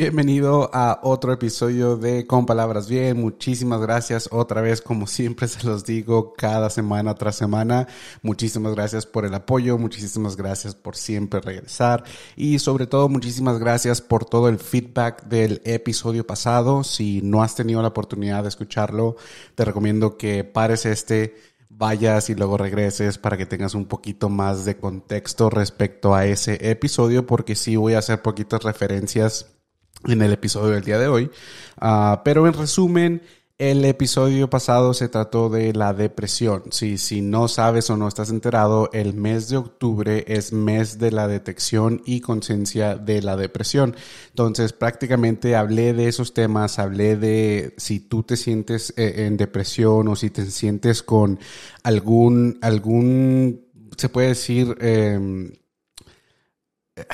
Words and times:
Bienvenido 0.00 0.70
a 0.72 0.98
otro 1.02 1.30
episodio 1.30 1.98
de 1.98 2.26
Con 2.26 2.46
Palabras 2.46 2.88
Bien. 2.88 3.20
Muchísimas 3.20 3.82
gracias 3.82 4.30
otra 4.32 4.62
vez, 4.62 4.80
como 4.80 5.06
siempre 5.06 5.46
se 5.46 5.66
los 5.66 5.84
digo, 5.84 6.32
cada 6.32 6.70
semana 6.70 7.14
tras 7.16 7.36
semana. 7.36 7.86
Muchísimas 8.22 8.74
gracias 8.74 9.04
por 9.04 9.26
el 9.26 9.34
apoyo, 9.34 9.76
muchísimas 9.76 10.36
gracias 10.36 10.74
por 10.74 10.96
siempre 10.96 11.42
regresar 11.42 12.04
y 12.34 12.60
sobre 12.60 12.86
todo 12.86 13.10
muchísimas 13.10 13.58
gracias 13.58 14.00
por 14.00 14.24
todo 14.24 14.48
el 14.48 14.58
feedback 14.58 15.24
del 15.26 15.60
episodio 15.66 16.26
pasado. 16.26 16.82
Si 16.82 17.20
no 17.20 17.42
has 17.42 17.54
tenido 17.54 17.82
la 17.82 17.88
oportunidad 17.88 18.44
de 18.44 18.48
escucharlo, 18.48 19.16
te 19.54 19.66
recomiendo 19.66 20.16
que 20.16 20.44
pares 20.44 20.86
este 20.86 21.34
vayas 21.68 22.30
y 22.30 22.34
luego 22.34 22.56
regreses 22.56 23.18
para 23.18 23.36
que 23.36 23.44
tengas 23.44 23.74
un 23.74 23.84
poquito 23.84 24.30
más 24.30 24.64
de 24.64 24.78
contexto 24.78 25.50
respecto 25.50 26.14
a 26.14 26.24
ese 26.24 26.70
episodio, 26.70 27.26
porque 27.26 27.54
sí 27.54 27.76
voy 27.76 27.92
a 27.92 27.98
hacer 27.98 28.22
poquitas 28.22 28.62
referencias 28.62 29.59
en 30.06 30.22
el 30.22 30.32
episodio 30.32 30.74
del 30.74 30.84
día 30.84 30.98
de 30.98 31.08
hoy. 31.08 31.30
Ah, 31.78 32.22
pero 32.24 32.46
en 32.46 32.54
resumen, 32.54 33.22
el 33.60 33.84
episodio 33.84 34.48
pasado 34.48 34.94
se 34.94 35.10
trató 35.10 35.50
de 35.50 35.74
la 35.74 35.92
depresión. 35.92 36.62
Si, 36.70 36.96
si 36.96 37.20
no 37.20 37.46
sabes 37.46 37.90
o 37.90 37.96
no 37.98 38.08
estás 38.08 38.30
enterado, 38.30 38.88
el 38.94 39.12
mes 39.12 39.50
de 39.50 39.58
octubre 39.58 40.24
es 40.28 40.54
mes 40.54 40.98
de 40.98 41.10
la 41.10 41.28
detección 41.28 42.00
y 42.06 42.22
conciencia 42.22 42.96
de 42.96 43.20
la 43.20 43.36
depresión. 43.36 43.94
Entonces, 44.30 44.72
prácticamente 44.72 45.56
hablé 45.56 45.92
de 45.92 46.08
esos 46.08 46.32
temas, 46.32 46.78
hablé 46.78 47.16
de 47.16 47.74
si 47.76 48.00
tú 48.00 48.22
te 48.22 48.38
sientes 48.38 48.94
eh, 48.96 49.26
en 49.26 49.36
depresión 49.36 50.08
o 50.08 50.16
si 50.16 50.30
te 50.30 50.50
sientes 50.50 51.02
con 51.02 51.38
algún, 51.82 52.58
algún, 52.62 53.66
se 53.98 54.08
puede 54.08 54.28
decir, 54.28 54.74
eh, 54.80 55.50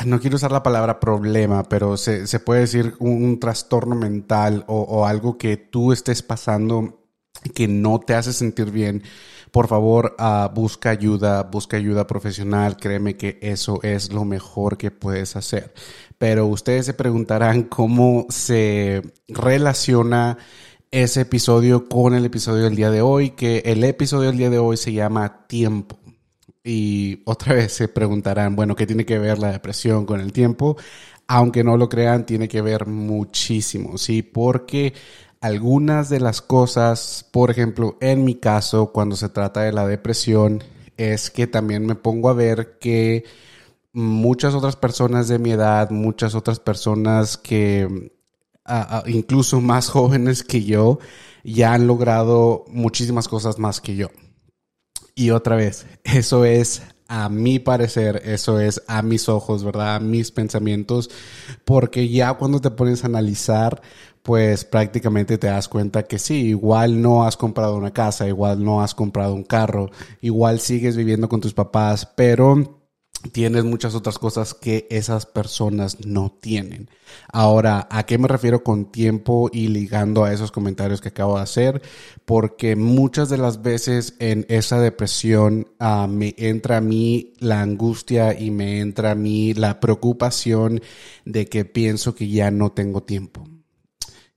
no 0.05 0.20
quiero 0.20 0.37
usar 0.37 0.53
la 0.53 0.62
palabra 0.62 1.01
problema, 1.01 1.65
pero 1.65 1.97
se, 1.97 2.27
se 2.27 2.41
puede 2.41 2.61
decir 2.61 2.95
un, 2.98 3.39
trastorno 3.41 3.95
mental 3.95 4.65
o, 4.69 5.06
algo 5.06 5.39
que 5.39 5.56
tú 5.56 5.92
estés 5.92 6.23
pasando 6.23 7.03
que 7.55 7.69
no 7.69 8.01
te 8.01 8.14
hace 8.14 8.33
sentir 8.33 8.70
bien, 8.70 9.03
por 9.51 9.69
favor, 9.69 10.17
uh, 10.19 10.53
busca 10.53 10.91
ayuda, 10.91 11.45
busca 11.45 11.77
ayuda 11.77 12.07
profesional. 12.07 12.77
Créeme 12.77 13.17
que 13.17 13.39
eso 13.41 13.81
es 13.83 14.12
lo 14.12 14.25
mejor 14.25 14.77
que 14.77 14.91
puedes 14.91 15.37
hacer. 15.37 15.73
Pero 16.19 16.47
ustedes 16.47 16.87
se 16.87 16.95
preguntarán 16.95 17.62
cómo 17.62 18.27
se 18.29 19.03
relaciona 19.29 20.39
ese 20.91 21.23
episodio 21.23 21.89
con 21.89 22.14
el 22.14 22.25
episodio 22.25 22.64
del 22.64 22.77
día 22.77 22.91
de 22.91 23.03
hoy, 23.03 23.31
que 23.31 23.59
el 23.67 23.84
episodio 23.84 24.29
del 24.29 24.39
día 24.39 24.51
de 24.51 24.59
hoy 24.59 24.77
se 24.77 24.92
llama 24.92 25.47
Tiempo. 25.47 25.98
Y 26.69 27.22
otra 27.27 27.55
vez 27.55 27.72
se 27.72 27.86
preguntarán, 27.86 28.56
bueno, 28.56 28.75
¿qué 28.75 28.89
tiene 28.89 29.06
que 29.06 29.20
ver 29.20 29.39
la 29.39 29.53
depresión 29.53 30.05
con 30.05 30.20
el 30.20 30.33
tiempo? 30.33 30.77
Aunque 31.28 31.62
no 31.62 31.77
lo 31.77 31.89
crean, 31.89 32.27
tiene 32.27 32.48
que 32.48 32.61
ver 32.61 32.86
muchísimo, 32.86 33.98
¿sí? 33.98 34.23
Porque 34.23 34.92
algunas 35.41 36.08
de 36.08 36.19
las 36.19 36.42
cosas, 36.42 37.25
por 37.31 37.53
ejemplo, 37.53 37.97
en 38.00 38.25
mi 38.25 38.34
caso, 38.34 38.91
cuando 38.92 39.14
se 39.14 39.28
trata 39.28 39.61
de 39.62 39.73
la 39.73 39.86
depresión, 39.86 40.64
es 40.97 41.31
que 41.31 41.47
también 41.47 41.86
me 41.86 41.95
pongo 41.95 42.31
a 42.31 42.34
ver 42.34 42.78
que 42.80 43.23
muchas 43.92 44.53
otras 44.55 44.75
personas 44.75 45.28
de 45.28 45.39
mi 45.39 45.53
edad, 45.53 45.91
muchas 45.91 46.34
otras 46.34 46.58
personas 46.58 47.36
que 47.36 48.11
incluso 49.06 49.61
más 49.61 49.89
jóvenes 49.89 50.42
que 50.42 50.64
yo, 50.64 50.98
ya 51.45 51.75
han 51.75 51.86
logrado 51.86 52.64
muchísimas 52.69 53.28
cosas 53.28 53.61
más 53.61 53.80
que 53.80 53.95
yo. 53.95 54.08
Y 55.19 55.31
otra 55.31 55.56
vez, 55.56 55.86
eso 56.05 56.45
es 56.45 56.83
a 57.08 57.30
mi 57.30 57.58
parecer, 57.58 58.20
eso 58.27 58.61
es 58.61 58.83
a 58.86 59.01
mis 59.01 59.30
ojos, 59.30 59.64
¿verdad? 59.64 59.95
A 59.95 60.01
mis 60.01 60.30
pensamientos, 60.30 61.08
porque 61.64 62.11
ya 62.11 62.35
cuando 62.35 62.61
te 62.61 62.70
pones 62.70 63.02
a 63.02 63.07
analizar, 63.07 63.80
pues 64.23 64.67
prácticamente 64.67 65.39
te 65.39 65.46
das 65.46 65.68
cuenta 65.68 66.02
que 66.02 66.18
sí, 66.18 66.48
igual 66.48 67.01
no 67.01 67.24
has 67.24 67.39
comprado 67.39 67.77
una 67.77 67.95
casa, 67.95 68.29
igual 68.29 68.63
no 68.63 68.83
has 68.83 68.95
comprado 68.95 69.33
un 69.33 69.45
carro, 69.45 69.90
igual 70.20 70.61
sigues 70.61 70.98
viviendo 70.98 71.30
con 71.30 71.40
tus 71.40 71.55
papás, 71.55 72.13
pero 72.14 72.86
tienes 73.32 73.64
muchas 73.64 73.94
otras 73.94 74.18
cosas 74.18 74.54
que 74.54 74.86
esas 74.90 75.27
personas 75.27 76.04
no 76.06 76.30
tienen. 76.40 76.88
Ahora, 77.32 77.86
¿a 77.90 78.04
qué 78.04 78.18
me 78.18 78.28
refiero 78.28 78.62
con 78.62 78.86
tiempo 78.86 79.50
y 79.52 79.68
ligando 79.68 80.24
a 80.24 80.32
esos 80.32 80.52
comentarios 80.52 81.00
que 81.00 81.08
acabo 81.08 81.36
de 81.36 81.42
hacer? 81.42 81.82
Porque 82.24 82.77
muchas 82.77 83.28
de 83.28 83.38
las 83.38 83.62
veces 83.62 84.14
en 84.18 84.46
esa 84.48 84.80
depresión 84.80 85.68
ah, 85.78 86.06
me 86.08 86.34
entra 86.38 86.78
a 86.78 86.80
mí 86.80 87.34
la 87.38 87.60
angustia 87.60 88.38
y 88.38 88.50
me 88.50 88.80
entra 88.80 89.12
a 89.12 89.14
mí 89.14 89.54
la 89.54 89.80
preocupación 89.80 90.80
de 91.24 91.46
que 91.46 91.64
pienso 91.64 92.14
que 92.14 92.28
ya 92.28 92.50
no 92.50 92.72
tengo 92.72 93.02
tiempo 93.02 93.55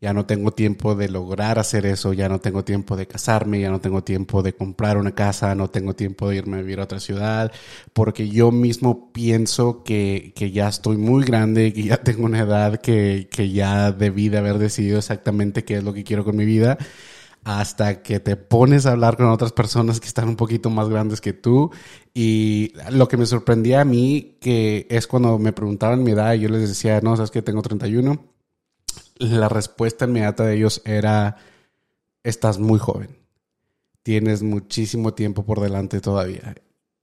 ya 0.01 0.13
no 0.13 0.25
tengo 0.25 0.51
tiempo 0.51 0.95
de 0.95 1.09
lograr 1.09 1.59
hacer 1.59 1.85
eso, 1.85 2.13
ya 2.13 2.29
no 2.29 2.39
tengo 2.39 2.63
tiempo 2.63 2.95
de 2.95 3.07
casarme, 3.07 3.59
ya 3.59 3.69
no 3.69 3.81
tengo 3.81 4.03
tiempo 4.03 4.41
de 4.41 4.53
comprar 4.53 4.97
una 4.97 5.13
casa, 5.13 5.53
no 5.55 5.69
tengo 5.69 5.93
tiempo 5.95 6.29
de 6.29 6.37
irme 6.37 6.57
a 6.57 6.61
vivir 6.61 6.79
a 6.79 6.83
otra 6.83 6.99
ciudad, 7.01 7.51
porque 7.93 8.29
yo 8.29 8.51
mismo 8.51 9.11
pienso 9.11 9.83
que, 9.83 10.33
que 10.35 10.51
ya 10.51 10.69
estoy 10.69 10.97
muy 10.97 11.25
grande, 11.25 11.73
que 11.73 11.83
ya 11.83 11.97
tengo 12.03 12.25
una 12.25 12.39
edad 12.39 12.79
que, 12.79 13.27
que 13.31 13.51
ya 13.51 13.91
debí 13.91 14.29
de 14.29 14.37
haber 14.37 14.57
decidido 14.57 14.97
exactamente 14.99 15.65
qué 15.65 15.75
es 15.77 15.83
lo 15.83 15.93
que 15.93 16.03
quiero 16.03 16.23
con 16.23 16.37
mi 16.37 16.45
vida 16.45 16.77
hasta 17.43 18.01
que 18.03 18.19
te 18.19 18.35
pones 18.35 18.85
a 18.85 18.91
hablar 18.91 19.17
con 19.17 19.27
otras 19.27 19.53
personas 19.53 19.99
que 19.99 20.07
están 20.07 20.27
un 20.29 20.35
poquito 20.35 20.69
más 20.69 20.89
grandes 20.89 21.21
que 21.21 21.33
tú. 21.33 21.71
Y 22.13 22.73
lo 22.91 23.07
que 23.07 23.17
me 23.17 23.25
sorprendía 23.25 23.81
a 23.81 23.85
mí, 23.85 24.37
que 24.41 24.87
es 24.89 25.07
cuando 25.07 25.39
me 25.39 25.53
preguntaban 25.53 26.03
mi 26.03 26.11
edad 26.11 26.33
y 26.33 26.41
yo 26.41 26.49
les 26.49 26.67
decía, 26.67 26.99
no, 27.01 27.15
sabes 27.15 27.31
que 27.31 27.41
tengo 27.41 27.61
31 27.61 28.38
la 29.19 29.49
respuesta 29.49 30.05
inmediata 30.05 30.45
de 30.45 30.55
ellos 30.55 30.81
era, 30.85 31.37
estás 32.23 32.57
muy 32.57 32.79
joven, 32.79 33.17
tienes 34.01 34.41
muchísimo 34.41 35.13
tiempo 35.13 35.45
por 35.45 35.59
delante 35.59 36.01
todavía. 36.01 36.55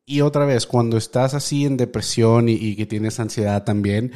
Y 0.06 0.22
otra 0.22 0.47
vez, 0.47 0.66
cuando 0.66 0.97
estás 0.97 1.34
así 1.34 1.66
en 1.66 1.76
depresión 1.76 2.49
y, 2.49 2.76
que 2.76 2.87
tienes 2.87 3.21
ansiedad 3.21 3.65
también, 3.65 4.12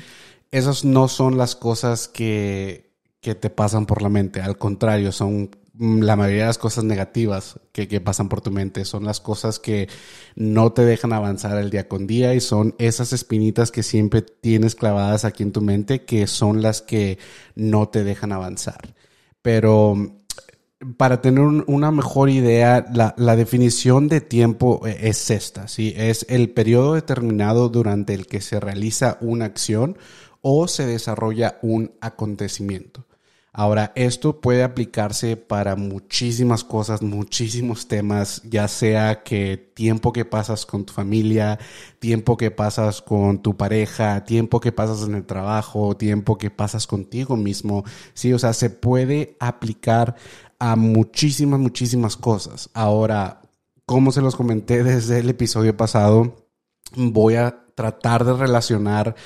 esas 0.50 0.84
no 0.84 1.08
son 1.08 1.36
las 1.36 1.56
cosas 1.56 2.08
que, 2.08 2.92
que 3.20 3.34
te 3.34 3.50
pasan 3.50 3.86
por 3.86 4.02
la 4.02 4.08
mente, 4.08 4.40
al 4.40 4.56
contrario, 4.56 5.12
son 5.12 5.50
la 5.78 6.16
mayoría 6.16 6.42
de 6.42 6.48
las 6.48 6.58
cosas 6.58 6.84
negativas 6.84 7.60
que, 7.72 7.88
que, 7.88 8.00
pasan 8.00 8.28
por 8.28 8.40
tu 8.40 8.50
mente 8.50 8.84
son 8.84 9.04
las 9.04 9.20
cosas 9.20 9.58
que 9.58 9.88
no 10.34 10.72
te 10.72 10.84
dejan 10.84 11.12
avanzar 11.12 11.58
el 11.58 11.70
día 11.70 11.88
con 11.88 12.06
día 12.06 12.34
y 12.34 12.40
son 12.40 12.74
esas 12.78 13.12
espinitas 13.12 13.70
que 13.70 13.82
siempre 13.82 14.22
tienes 14.22 14.74
clavadas 14.74 15.24
aquí 15.24 15.42
en 15.42 15.52
tu 15.52 15.60
mente 15.60 16.04
que 16.04 16.26
son 16.26 16.62
las 16.62 16.82
que 16.82 17.18
no 17.54 17.88
te 17.88 18.04
dejan 18.04 18.32
avanzar. 18.32 18.94
Pero 19.42 19.94
mm, 19.94 20.94
para 20.96 21.20
tener 21.20 21.44
una 21.44 21.90
mejor 21.90 22.30
idea, 22.30 22.86
la, 22.92 23.14
la, 23.16 23.36
definición 23.36 24.08
de 24.08 24.20
tiempo 24.20 24.86
eh, 24.86 24.98
es 25.02 25.30
esta, 25.30 25.68
¿sí? 25.68 25.94
Es 25.96 26.26
el 26.28 26.50
periodo 26.50 26.94
determinado 26.94 27.68
durante 27.68 28.14
el 28.14 28.26
que 28.26 28.40
se 28.40 28.60
realiza 28.60 29.18
una 29.20 29.44
acción 29.44 29.98
o 30.42 30.68
se 30.68 30.86
desarrolla 30.86 31.58
un 31.62 31.92
acontecimiento. 32.00 33.06
Ahora, 33.52 33.92
esto 33.96 34.40
puede 34.40 34.62
aplicarse 34.62 35.36
para 35.36 35.74
muchísimas 35.74 36.62
cosas, 36.62 37.02
muchísimos 37.02 37.88
temas, 37.88 38.42
ya 38.44 38.68
sea 38.68 39.24
que 39.24 39.56
tiempo 39.56 40.12
que 40.12 40.24
pasas 40.24 40.66
con 40.66 40.84
tu 40.84 40.92
familia, 40.92 41.58
tiempo 41.98 42.36
que 42.36 42.52
pasas 42.52 43.02
con 43.02 43.42
tu 43.42 43.56
pareja, 43.56 44.24
tiempo 44.24 44.60
que 44.60 44.70
pasas 44.70 45.02
en 45.02 45.16
el 45.16 45.26
trabajo, 45.26 45.96
tiempo 45.96 46.38
que 46.38 46.50
pasas 46.50 46.86
contigo 46.86 47.36
mismo. 47.36 47.84
Sí, 48.14 48.32
o 48.32 48.38
sea, 48.38 48.52
se 48.52 48.70
puede 48.70 49.36
aplicar 49.40 50.14
a 50.60 50.76
muchísimas, 50.76 51.58
muchísimas 51.58 52.16
cosas. 52.16 52.70
Ahora, 52.72 53.42
como 53.84 54.12
se 54.12 54.22
los 54.22 54.36
comenté 54.36 54.84
desde 54.84 55.18
el 55.18 55.28
episodio 55.28 55.76
pasado, 55.76 56.46
voy 56.94 57.34
a 57.34 57.64
tratar 57.74 58.24
de 58.24 58.34
relacionar 58.34 59.16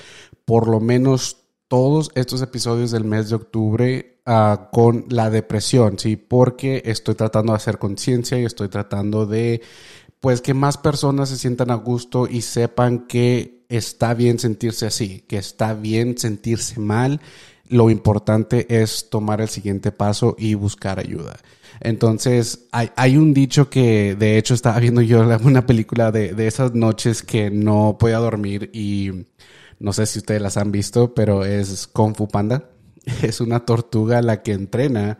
por 0.46 0.66
lo 0.66 0.80
menos 0.80 1.44
todos 1.68 2.10
estos 2.14 2.40
episodios 2.40 2.90
del 2.90 3.04
mes 3.04 3.28
de 3.28 3.36
octubre 3.36 4.13
Ah, 4.26 4.70
con 4.72 5.04
la 5.10 5.28
depresión, 5.28 5.98
¿sí? 5.98 6.16
Porque 6.16 6.82
estoy 6.86 7.14
tratando 7.14 7.52
de 7.52 7.56
hacer 7.58 7.76
conciencia 7.78 8.38
y 8.40 8.46
estoy 8.46 8.68
tratando 8.68 9.26
de, 9.26 9.60
pues, 10.20 10.40
que 10.40 10.54
más 10.54 10.78
personas 10.78 11.28
se 11.28 11.36
sientan 11.36 11.70
a 11.70 11.74
gusto 11.74 12.26
y 12.26 12.40
sepan 12.40 13.06
que 13.06 13.66
está 13.68 14.14
bien 14.14 14.38
sentirse 14.38 14.86
así, 14.86 15.24
que 15.28 15.36
está 15.36 15.74
bien 15.74 16.16
sentirse 16.16 16.80
mal. 16.80 17.20
Lo 17.68 17.90
importante 17.90 18.80
es 18.82 19.10
tomar 19.10 19.42
el 19.42 19.48
siguiente 19.50 19.92
paso 19.92 20.36
y 20.38 20.54
buscar 20.54 20.98
ayuda. 21.00 21.36
Entonces, 21.80 22.66
hay, 22.72 22.90
hay, 22.96 23.18
un 23.18 23.34
dicho 23.34 23.68
que 23.68 24.14
de 24.14 24.38
hecho 24.38 24.54
estaba 24.54 24.78
viendo 24.80 25.02
yo 25.02 25.22
una 25.44 25.66
película 25.66 26.12
de, 26.12 26.32
de, 26.32 26.46
esas 26.46 26.72
noches 26.72 27.22
que 27.22 27.50
no 27.50 27.98
podía 28.00 28.18
dormir 28.18 28.70
y 28.72 29.26
no 29.80 29.92
sé 29.92 30.06
si 30.06 30.20
ustedes 30.20 30.40
las 30.40 30.56
han 30.56 30.72
visto, 30.72 31.14
pero 31.14 31.44
es 31.44 31.86
Kung 31.88 32.14
Fu 32.16 32.26
Panda. 32.28 32.70
es 33.22 33.40
una 33.40 33.64
tortuga 33.64 34.22
la 34.22 34.42
que 34.42 34.52
entrena 34.52 35.18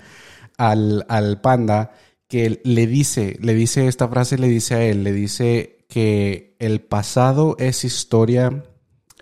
al, 0.56 1.04
al 1.08 1.40
panda 1.40 1.92
que 2.28 2.60
le 2.64 2.86
dice, 2.86 3.38
le 3.40 3.54
dice 3.54 3.86
esta 3.86 4.08
frase, 4.08 4.38
le 4.38 4.48
dice 4.48 4.74
a 4.74 4.84
él, 4.84 5.04
le 5.04 5.12
dice 5.12 5.84
que 5.88 6.56
el 6.58 6.80
pasado 6.80 7.56
es 7.58 7.84
historia, 7.84 8.64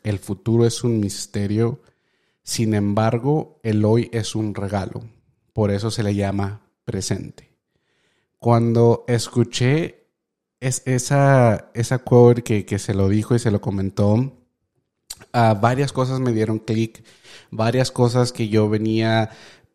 el 0.02 0.18
futuro 0.18 0.66
es 0.66 0.84
un 0.84 1.00
misterio, 1.00 1.80
Sin 2.44 2.74
embargo, 2.74 3.60
el 3.62 3.84
hoy 3.84 4.10
es 4.12 4.34
un 4.34 4.54
regalo. 4.54 5.04
Por 5.52 5.70
eso 5.70 5.92
se 5.92 6.02
le 6.02 6.14
llama 6.14 6.62
presente. 6.84 7.56
Cuando 8.38 9.04
escuché 9.06 10.08
es, 10.58 10.82
esa, 10.86 11.70
esa 11.74 12.02
que, 12.44 12.64
que 12.66 12.78
se 12.78 12.94
lo 12.94 13.08
dijo 13.08 13.34
y 13.36 13.38
se 13.38 13.50
lo 13.50 13.60
comentó, 13.60 14.41
varias 15.32 15.92
cosas 15.92 16.20
me 16.20 16.32
dieron 16.32 16.58
clic, 16.58 17.02
varias 17.50 17.90
cosas 17.90 18.32
que 18.32 18.48
yo 18.48 18.68
venía 18.68 19.30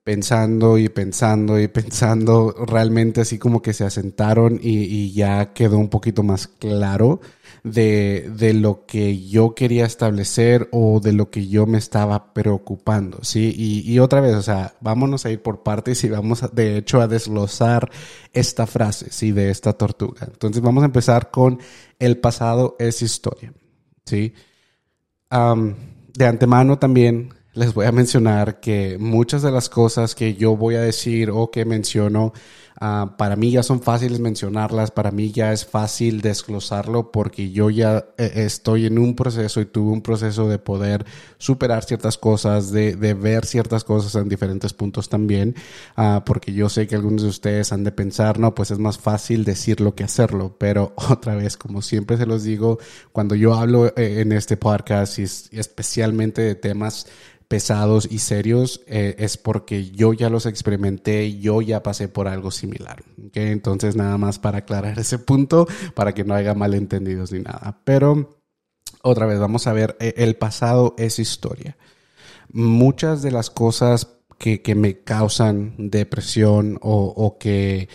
pensando 0.07 0.77
y 0.77 0.87
pensando 0.87 1.59
y 1.59 1.67
pensando, 1.67 2.55
realmente 2.65 3.19
así 3.19 3.37
como 3.37 3.61
que 3.61 3.73
se 3.73 3.83
asentaron 3.83 4.57
y, 4.63 5.11
ya 5.11 5.51
quedó 5.51 5.77
un 5.77 5.89
poquito 5.89 6.23
más 6.23 6.47
claro 6.47 7.19
de, 7.65 8.31
de, 8.33 8.53
lo 8.53 8.85
que 8.85 9.27
yo 9.27 9.53
quería 9.53 9.85
establecer 9.85 10.69
o 10.71 11.01
de 11.01 11.11
lo 11.11 11.29
que 11.29 11.49
yo 11.49 11.65
me 11.65 11.77
estaba 11.77 12.33
preocupando, 12.33 13.19
¿sí? 13.23 13.53
Y, 13.57 13.99
otra 13.99 14.21
vez, 14.21 14.35
o 14.35 14.41
sea, 14.41 14.75
vámonos 14.79 15.25
a 15.25 15.29
ir 15.29 15.41
por 15.41 15.61
partes 15.61 16.01
y 16.05 16.07
vamos 16.07 16.41
de 16.53 16.77
hecho 16.77 17.01
a 17.01 17.09
desglosar 17.09 17.91
esta 18.31 18.65
frase, 18.65 19.07
¿sí? 19.11 19.33
De 19.33 19.49
esta 19.51 19.73
tortuga. 19.73 20.25
Entonces 20.25 20.61
vamos 20.61 20.83
a 20.83 20.85
empezar 20.85 21.31
con 21.31 21.59
el 21.99 22.17
pasado 22.17 22.77
es 22.79 23.01
historia, 23.01 23.51
¿sí? 24.05 24.33
Um, 25.31 25.75
de 26.13 26.25
antemano 26.25 26.79
también 26.79 27.33
les 27.53 27.73
voy 27.73 27.85
a 27.85 27.91
mencionar 27.91 28.59
que 28.59 28.97
muchas 28.99 29.41
de 29.41 29.51
las 29.51 29.67
cosas 29.67 30.15
que 30.15 30.35
yo 30.35 30.55
voy 30.55 30.75
a 30.75 30.81
decir 30.81 31.31
o 31.31 31.49
que 31.51 31.65
menciono, 31.65 32.33
uh, 32.81 33.15
para 33.17 33.35
mí 33.35 33.51
ya 33.51 33.63
son 33.63 33.81
fáciles 33.81 34.19
mencionarlas, 34.19 34.91
para 34.91 35.11
mí 35.11 35.31
ya 35.31 35.53
es 35.53 35.65
fácil 35.65 36.21
desglosarlo 36.21 37.11
porque 37.11 37.51
yo 37.51 37.69
ya 37.69 38.05
eh, 38.17 38.31
estoy 38.35 38.85
en 38.85 38.99
un 38.99 39.15
proceso 39.15 39.61
y 39.61 39.65
tuve 39.65 39.91
un 39.91 40.01
proceso 40.01 40.47
de 40.47 40.59
poder 40.59 41.05
superar 41.37 41.83
ciertas 41.83 42.17
cosas, 42.17 42.71
de, 42.71 42.95
de 42.95 43.13
ver 43.13 43.45
ciertas 43.45 43.83
cosas 43.83 44.15
en 44.15 44.29
diferentes 44.29 44.73
puntos 44.73 45.09
también, 45.09 45.55
uh, 45.97 46.21
porque 46.25 46.53
yo 46.53 46.69
sé 46.69 46.87
que 46.87 46.95
algunos 46.95 47.23
de 47.23 47.29
ustedes 47.29 47.71
han 47.71 47.83
de 47.83 47.91
pensar, 47.91 48.39
no, 48.39 48.55
pues 48.55 48.71
es 48.71 48.79
más 48.79 48.97
fácil 48.97 49.43
decirlo 49.43 49.95
que 49.95 50.03
hacerlo, 50.03 50.55
pero 50.57 50.93
otra 51.09 51.35
vez, 51.35 51.57
como 51.57 51.81
siempre 51.81 52.17
se 52.17 52.25
los 52.25 52.43
digo, 52.43 52.79
cuando 53.11 53.35
yo 53.35 53.53
hablo 53.53 53.87
eh, 53.87 54.21
en 54.21 54.31
este 54.31 54.57
podcast 54.57 55.19
y 55.19 55.23
especialmente 55.23 56.41
de 56.41 56.55
temas 56.55 57.07
pesados 57.47 58.07
y 58.11 58.19
serios 58.19 58.81
eh, 58.87 59.15
es 59.19 59.37
porque 59.37 59.89
yo 59.91 60.13
ya 60.13 60.29
los 60.29 60.45
experimenté, 60.45 61.37
yo 61.39 61.61
ya 61.61 61.83
pasé 61.83 62.07
por 62.07 62.27
algo 62.27 62.51
similar. 62.51 63.03
¿okay? 63.27 63.51
Entonces, 63.51 63.95
nada 63.95 64.17
más 64.17 64.39
para 64.39 64.59
aclarar 64.59 64.99
ese 64.99 65.19
punto, 65.19 65.67
para 65.93 66.13
que 66.13 66.23
no 66.23 66.33
haya 66.33 66.53
malentendidos 66.53 67.31
ni 67.31 67.39
nada. 67.39 67.81
Pero, 67.83 68.41
otra 69.01 69.25
vez, 69.25 69.39
vamos 69.39 69.67
a 69.67 69.73
ver, 69.73 69.95
eh, 69.99 70.13
el 70.17 70.35
pasado 70.35 70.95
es 70.97 71.19
historia. 71.19 71.77
Muchas 72.51 73.21
de 73.21 73.31
las 73.31 73.49
cosas 73.49 74.17
que, 74.37 74.61
que 74.61 74.75
me 74.75 74.99
causan 74.99 75.73
depresión 75.77 76.77
o, 76.81 77.13
o 77.15 77.37
que 77.37 77.89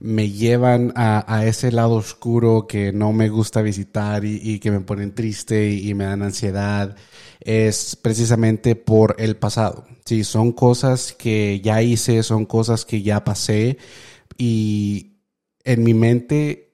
me 0.00 0.30
llevan 0.30 0.92
a, 0.96 1.44
ese 1.46 1.72
lado 1.72 1.94
oscuro 1.94 2.66
que 2.66 2.92
no 2.92 3.12
me 3.12 3.28
gusta 3.28 3.62
visitar 3.62 4.24
y, 4.24 4.40
y 4.42 4.58
que 4.58 4.70
me 4.70 4.80
ponen 4.80 5.14
triste 5.14 5.70
y, 5.70 5.88
y, 5.88 5.94
me 5.94 6.04
dan 6.04 6.22
ansiedad 6.22 6.96
es 7.40 7.96
precisamente 7.96 8.74
por 8.76 9.16
el 9.18 9.36
pasado. 9.36 9.86
Sí, 10.04 10.24
son 10.24 10.52
cosas 10.52 11.12
que 11.12 11.60
ya 11.60 11.82
hice, 11.82 12.22
son 12.22 12.44
cosas 12.44 12.84
que 12.84 13.02
ya 13.02 13.24
pasé 13.24 13.78
y 14.36 15.20
en 15.64 15.82
mi 15.84 15.94
mente 15.94 16.66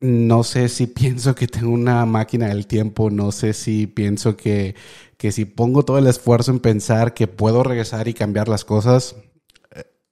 no 0.00 0.44
sé 0.44 0.68
si 0.68 0.86
pienso 0.86 1.34
que 1.34 1.46
tengo 1.46 1.70
una 1.70 2.04
máquina 2.06 2.48
del 2.48 2.66
tiempo, 2.66 3.10
no 3.10 3.32
sé 3.32 3.52
si 3.52 3.86
pienso 3.86 4.36
que, 4.36 4.74
que 5.16 5.32
si 5.32 5.44
pongo 5.44 5.84
todo 5.84 5.98
el 5.98 6.06
esfuerzo 6.06 6.50
en 6.50 6.60
pensar 6.60 7.14
que 7.14 7.26
puedo 7.26 7.62
regresar 7.62 8.08
y 8.08 8.14
cambiar 8.14 8.48
las 8.48 8.64
cosas, 8.64 9.16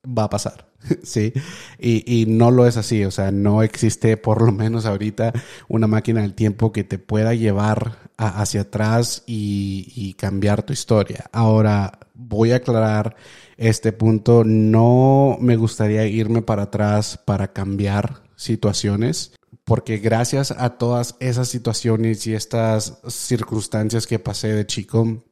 va 0.09 0.25
a 0.25 0.31
pasar, 0.31 0.69
¿sí? 1.03 1.33
Y, 1.79 2.21
y, 2.21 2.27
no 2.27 2.51
lo 2.51 2.67
es 2.67 2.77
así, 2.77 3.05
o 3.05 3.11
sea, 3.11 3.31
no 3.31 3.63
existe 3.63 4.17
por 4.17 4.43
lo 4.43 4.53
menos 4.53 4.87
ahorita 4.87 5.33
una 5.69 5.87
máquina 5.87 6.23
del 6.23 6.35
tiempo 6.35 6.73
que 6.73 6.85
te 6.85 6.99
pueda 6.99 7.35
llevar 7.35 7.99
hacia 8.17 8.63
atrás 8.63 9.23
y, 9.27 9.93
y, 9.95 10.15
cambiar 10.15 10.63
tu 10.63 10.73
historia. 10.73 11.27
Ahora, 11.33 11.99
voy 12.15 12.53
a 12.53 12.57
aclarar 12.57 13.17
este 13.57 13.93
punto, 13.93 14.43
no 14.45 15.37
me 15.41 15.57
gustaría 15.57 16.07
irme 16.07 16.43
para 16.43 16.65
atrás 16.65 17.19
para 17.25 17.53
cambiar 17.53 18.23
situaciones. 18.37 19.33
Porque 19.65 19.99
gracias 19.99 20.51
a 20.51 20.79
todas 20.79 21.17
esas 21.21 21.49
situaciones 21.49 22.27
y 22.27 22.33
estas 22.33 23.01
circunstancias 23.07 24.07
que 24.07 24.19
pasé 24.19 24.49
de 24.49 24.67
chico, 24.67 25.23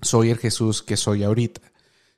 soy 0.00 0.30
el 0.30 0.38
Jesús 0.38 0.80
que 0.80 0.96
soy 0.96 1.24
ahorita. 1.24 1.60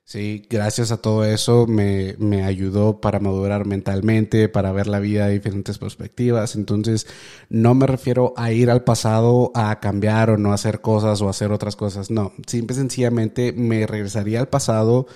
Sí, 0.05 0.45
gracias 0.49 0.91
a 0.91 0.97
todo 0.97 1.23
eso 1.25 1.65
me, 1.65 2.15
me, 2.19 2.43
ayudó 2.43 2.99
para 2.99 3.19
madurar 3.19 3.65
mentalmente, 3.65 4.49
para 4.49 4.71
ver 4.73 4.87
la 4.87 4.99
vida 4.99 5.27
de 5.27 5.33
diferentes 5.33 5.77
perspectivas. 5.77 6.55
Entonces, 6.55 7.07
no 7.49 7.73
me 7.73 7.87
refiero 7.87 8.33
a 8.35 8.51
ir 8.51 8.69
al 8.69 8.83
pasado 8.83 9.51
a 9.55 9.79
cambiar 9.79 10.29
o 10.29 10.37
no 10.37 10.53
hacer 10.53 10.81
cosas 10.81 11.21
o 11.21 11.29
hacer 11.29 11.51
otras 11.51 11.75
cosas. 11.77 12.11
No, 12.11 12.33
simple 12.45 12.75
y 12.75 12.77
sencillamente 12.79 13.53
me 13.53 13.87
regresaría 13.87 14.39
al 14.41 14.49
pasado 14.49 15.07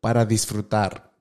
para 0.00 0.26
disfrutar, 0.26 1.12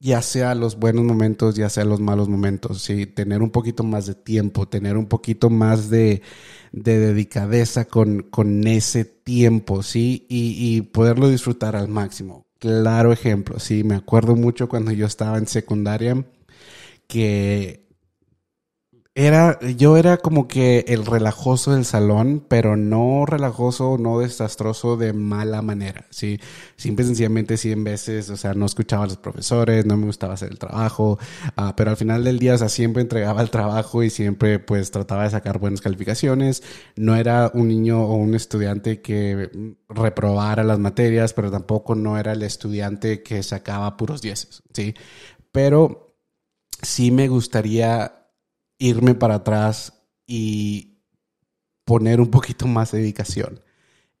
ya 0.00 0.22
sea 0.22 0.54
los 0.54 0.78
buenos 0.78 1.04
momentos, 1.04 1.56
ya 1.56 1.70
sea 1.70 1.84
los 1.84 2.00
malos 2.00 2.28
momentos. 2.28 2.82
Sí, 2.82 3.06
tener 3.06 3.42
un 3.42 3.50
poquito 3.50 3.84
más 3.84 4.06
de 4.06 4.14
tiempo, 4.14 4.68
tener 4.68 4.96
un 4.96 5.06
poquito 5.08 5.50
más 5.50 5.90
de, 5.90 6.22
de 6.72 6.98
dedicadeza 6.98 7.86
con, 7.86 8.22
con 8.24 8.66
ese 8.66 9.04
tiempo, 9.06 9.82
sí, 9.82 10.26
y, 10.28 10.76
y 10.78 10.82
poderlo 10.82 11.28
disfrutar 11.28 11.76
al 11.76 11.88
máximo 11.88 12.47
claro 12.58 13.12
ejemplo. 13.12 13.58
Sí, 13.58 13.84
me 13.84 13.94
acuerdo 13.96 14.36
mucho 14.36 14.68
cuando 14.68 14.92
yo 14.92 15.06
estaba 15.06 15.38
en 15.38 15.46
secundaria 15.46 16.24
que 17.08 17.87
era, 19.18 19.58
yo 19.76 19.96
era 19.96 20.18
como 20.18 20.46
que 20.46 20.84
el 20.86 21.04
relajoso 21.04 21.72
del 21.72 21.84
salón, 21.84 22.44
pero 22.46 22.76
no 22.76 23.26
relajoso, 23.26 23.98
no 23.98 24.20
desastroso 24.20 24.96
de 24.96 25.12
mala 25.12 25.60
manera, 25.60 26.06
¿sí? 26.10 26.38
Simple 26.76 27.04
y 27.04 27.08
sencillamente 27.08 27.56
cien 27.56 27.82
veces, 27.82 28.30
o 28.30 28.36
sea, 28.36 28.54
no 28.54 28.64
escuchaba 28.64 29.02
a 29.02 29.06
los 29.08 29.16
profesores, 29.16 29.84
no 29.86 29.96
me 29.96 30.06
gustaba 30.06 30.34
hacer 30.34 30.52
el 30.52 30.60
trabajo, 30.60 31.18
uh, 31.56 31.72
pero 31.76 31.90
al 31.90 31.96
final 31.96 32.22
del 32.22 32.38
día, 32.38 32.54
o 32.54 32.58
sea, 32.58 32.68
siempre 32.68 33.02
entregaba 33.02 33.42
el 33.42 33.50
trabajo 33.50 34.04
y 34.04 34.10
siempre, 34.10 34.60
pues, 34.60 34.92
trataba 34.92 35.24
de 35.24 35.30
sacar 35.30 35.58
buenas 35.58 35.80
calificaciones. 35.80 36.62
No 36.94 37.16
era 37.16 37.50
un 37.54 37.66
niño 37.66 38.04
o 38.04 38.14
un 38.14 38.36
estudiante 38.36 39.02
que 39.02 39.50
reprobara 39.88 40.62
las 40.62 40.78
materias, 40.78 41.32
pero 41.32 41.50
tampoco 41.50 41.96
no 41.96 42.18
era 42.18 42.34
el 42.34 42.42
estudiante 42.44 43.24
que 43.24 43.42
sacaba 43.42 43.96
puros 43.96 44.22
dieces, 44.22 44.62
¿sí? 44.72 44.94
Pero 45.50 46.14
sí 46.82 47.10
me 47.10 47.26
gustaría 47.26 48.17
irme 48.78 49.14
para 49.14 49.36
atrás 49.36 49.92
y 50.26 50.98
poner 51.84 52.20
un 52.20 52.30
poquito 52.30 52.66
más 52.66 52.92
de 52.92 52.98
dedicación 52.98 53.60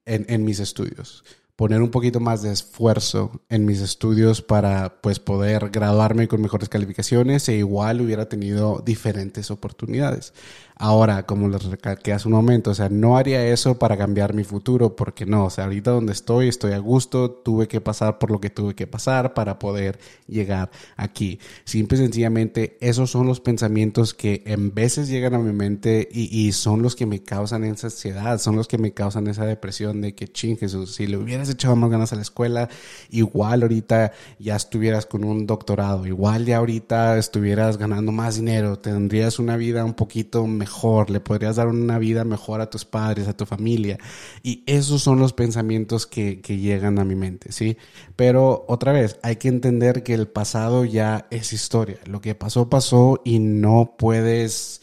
en, 0.04 0.24
en, 0.28 0.44
mis 0.44 0.58
estudios, 0.58 1.24
poner 1.54 1.82
un 1.82 1.90
poquito 1.90 2.18
más 2.18 2.42
de 2.42 2.50
esfuerzo 2.50 3.42
en 3.48 3.66
mis 3.66 3.80
estudios 3.80 4.40
para 4.40 5.00
pues 5.02 5.18
poder 5.18 5.70
graduarme 5.70 6.28
con 6.28 6.40
mejores 6.40 6.68
calificaciones 6.68 7.48
e 7.48 7.56
igual 7.56 8.00
hubiera 8.00 8.28
tenido 8.28 8.82
diferentes 8.84 9.50
oportunidades. 9.50 10.32
Ahora, 10.80 11.26
como 11.26 11.48
les 11.48 11.64
recalqué 11.64 12.12
hace 12.12 12.28
un 12.28 12.34
momento, 12.34 12.70
o 12.70 12.74
sea, 12.74 12.88
no 12.88 13.16
haría 13.16 13.44
eso 13.44 13.80
para 13.80 13.96
cambiar 13.96 14.32
mi 14.32 14.44
futuro, 14.44 14.94
porque 14.94 15.26
no, 15.26 15.46
o 15.46 15.50
sea, 15.50 15.64
ahorita 15.64 15.90
donde 15.90 16.12
estoy, 16.12 16.46
estoy 16.46 16.70
a 16.70 16.78
gusto, 16.78 17.32
tuve 17.32 17.66
que 17.66 17.80
pasar 17.80 18.20
por 18.20 18.30
lo 18.30 18.40
que 18.40 18.48
tuve 18.48 18.76
que 18.76 18.86
pasar 18.86 19.34
para 19.34 19.58
poder 19.58 19.98
llegar 20.28 20.70
aquí. 20.96 21.40
Simple 21.64 21.98
y 21.98 22.02
sencillamente, 22.02 22.78
esos 22.80 23.10
son 23.10 23.26
los 23.26 23.40
pensamientos 23.40 24.14
que 24.14 24.44
en 24.46 24.72
veces 24.72 25.08
llegan 25.08 25.34
a 25.34 25.40
mi 25.40 25.52
mente 25.52 26.08
y, 26.12 26.46
y 26.46 26.52
son 26.52 26.80
los 26.80 26.94
que 26.94 27.06
me 27.06 27.24
causan 27.24 27.64
esa 27.64 27.88
ansiedad, 27.88 28.38
son 28.38 28.54
los 28.54 28.68
que 28.68 28.78
me 28.78 28.92
causan 28.92 29.26
esa 29.26 29.46
depresión 29.46 30.00
de 30.00 30.14
que, 30.14 30.28
ching, 30.28 30.58
Jesús, 30.58 30.94
si 30.94 31.08
le 31.08 31.16
hubieras 31.16 31.50
echado 31.50 31.74
más 31.74 31.90
ganas 31.90 32.12
a 32.12 32.16
la 32.16 32.22
escuela, 32.22 32.68
igual 33.10 33.62
ahorita 33.62 34.12
ya 34.38 34.54
estuvieras 34.54 35.06
con 35.06 35.24
un 35.24 35.44
doctorado, 35.44 36.06
igual 36.06 36.46
ya 36.46 36.58
ahorita 36.58 37.18
estuvieras 37.18 37.78
ganando 37.78 38.12
más 38.12 38.36
dinero, 38.36 38.78
tendrías 38.78 39.40
una 39.40 39.56
vida 39.56 39.84
un 39.84 39.94
poquito 39.94 40.46
mejor 40.46 40.67
mejor, 40.68 41.10
le 41.10 41.20
podrías 41.20 41.56
dar 41.56 41.68
una 41.68 41.98
vida 41.98 42.24
mejor 42.24 42.60
a 42.60 42.68
tus 42.70 42.84
padres, 42.84 43.26
a 43.26 43.36
tu 43.36 43.46
familia. 43.46 43.98
Y 44.42 44.64
esos 44.66 45.02
son 45.02 45.18
los 45.18 45.32
pensamientos 45.32 46.06
que, 46.06 46.40
que 46.42 46.58
llegan 46.58 46.98
a 46.98 47.04
mi 47.04 47.14
mente, 47.16 47.52
¿sí? 47.52 47.78
Pero 48.16 48.66
otra 48.68 48.92
vez, 48.92 49.18
hay 49.22 49.36
que 49.36 49.48
entender 49.48 50.02
que 50.02 50.14
el 50.14 50.28
pasado 50.28 50.84
ya 50.84 51.26
es 51.30 51.52
historia. 51.52 51.98
Lo 52.06 52.20
que 52.20 52.34
pasó, 52.34 52.68
pasó 52.68 53.22
y 53.24 53.38
no 53.38 53.96
puedes 53.98 54.82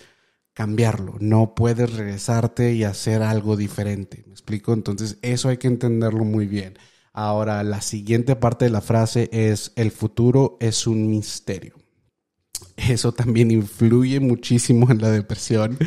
cambiarlo, 0.53 1.15
no 1.19 1.53
puedes 1.55 1.93
regresarte 1.93 2.73
y 2.73 2.83
hacer 2.83 3.21
algo 3.21 3.55
diferente. 3.57 4.23
¿Me 4.25 4.33
explico? 4.33 4.73
Entonces, 4.73 5.17
eso 5.21 5.49
hay 5.49 5.57
que 5.57 5.67
entenderlo 5.67 6.23
muy 6.25 6.47
bien. 6.47 6.79
Ahora, 7.13 7.63
la 7.63 7.81
siguiente 7.81 8.35
parte 8.35 8.65
de 8.65 8.71
la 8.71 8.81
frase 8.81 9.29
es, 9.31 9.71
el 9.75 9.91
futuro 9.91 10.57
es 10.59 10.87
un 10.87 11.09
misterio. 11.09 11.84
Eso 12.77 13.11
también 13.13 13.51
influye 13.51 14.19
muchísimo 14.19 14.91
en 14.91 15.01
la 15.01 15.09
depresión, 15.11 15.77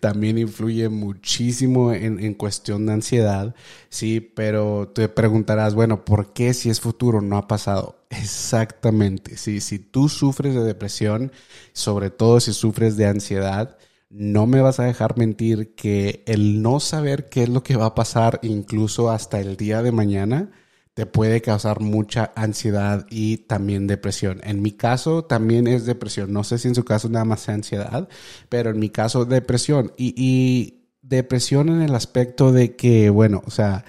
también 0.00 0.38
influye 0.38 0.88
muchísimo 0.88 1.92
en, 1.92 2.20
en 2.20 2.34
cuestión 2.34 2.86
de 2.86 2.92
ansiedad, 2.94 3.54
sí, 3.88 4.20
pero 4.20 4.88
te 4.94 5.08
preguntarás, 5.08 5.74
bueno, 5.74 6.04
¿por 6.04 6.32
qué 6.32 6.54
si 6.54 6.70
es 6.70 6.80
futuro 6.80 7.20
no 7.20 7.36
ha 7.36 7.48
pasado? 7.48 8.04
Exactamente, 8.10 9.36
sí, 9.36 9.60
si 9.60 9.78
tú 9.78 10.08
sufres 10.08 10.54
de 10.54 10.62
depresión, 10.62 11.32
sobre 11.72 12.10
todo 12.10 12.40
si 12.40 12.52
sufres 12.52 12.96
de 12.96 13.06
ansiedad, 13.06 13.76
no 14.08 14.46
me 14.46 14.60
vas 14.60 14.78
a 14.80 14.84
dejar 14.84 15.18
mentir 15.18 15.74
que 15.74 16.22
el 16.26 16.62
no 16.62 16.80
saber 16.80 17.28
qué 17.28 17.42
es 17.42 17.48
lo 17.48 17.62
que 17.62 17.76
va 17.76 17.86
a 17.86 17.94
pasar 17.94 18.38
incluso 18.42 19.10
hasta 19.10 19.40
el 19.40 19.56
día 19.56 19.82
de 19.82 19.92
mañana 19.92 20.50
te 20.96 21.04
puede 21.04 21.42
causar 21.42 21.80
mucha 21.80 22.32
ansiedad 22.36 23.06
y 23.10 23.36
también 23.36 23.86
depresión. 23.86 24.40
En 24.44 24.62
mi 24.62 24.72
caso 24.72 25.24
también 25.24 25.66
es 25.66 25.84
depresión. 25.84 26.32
No 26.32 26.42
sé 26.42 26.56
si 26.56 26.68
en 26.68 26.74
su 26.74 26.86
caso 26.86 27.10
nada 27.10 27.26
más 27.26 27.40
sea 27.40 27.54
ansiedad, 27.54 28.08
pero 28.48 28.70
en 28.70 28.78
mi 28.78 28.88
caso 28.88 29.26
depresión. 29.26 29.92
Y, 29.98 30.84
depresión 31.02 31.68
en 31.68 31.82
el 31.82 31.94
aspecto 31.94 32.50
de 32.50 32.76
que, 32.76 33.10
bueno, 33.10 33.42
o 33.46 33.50
sea, 33.50 33.84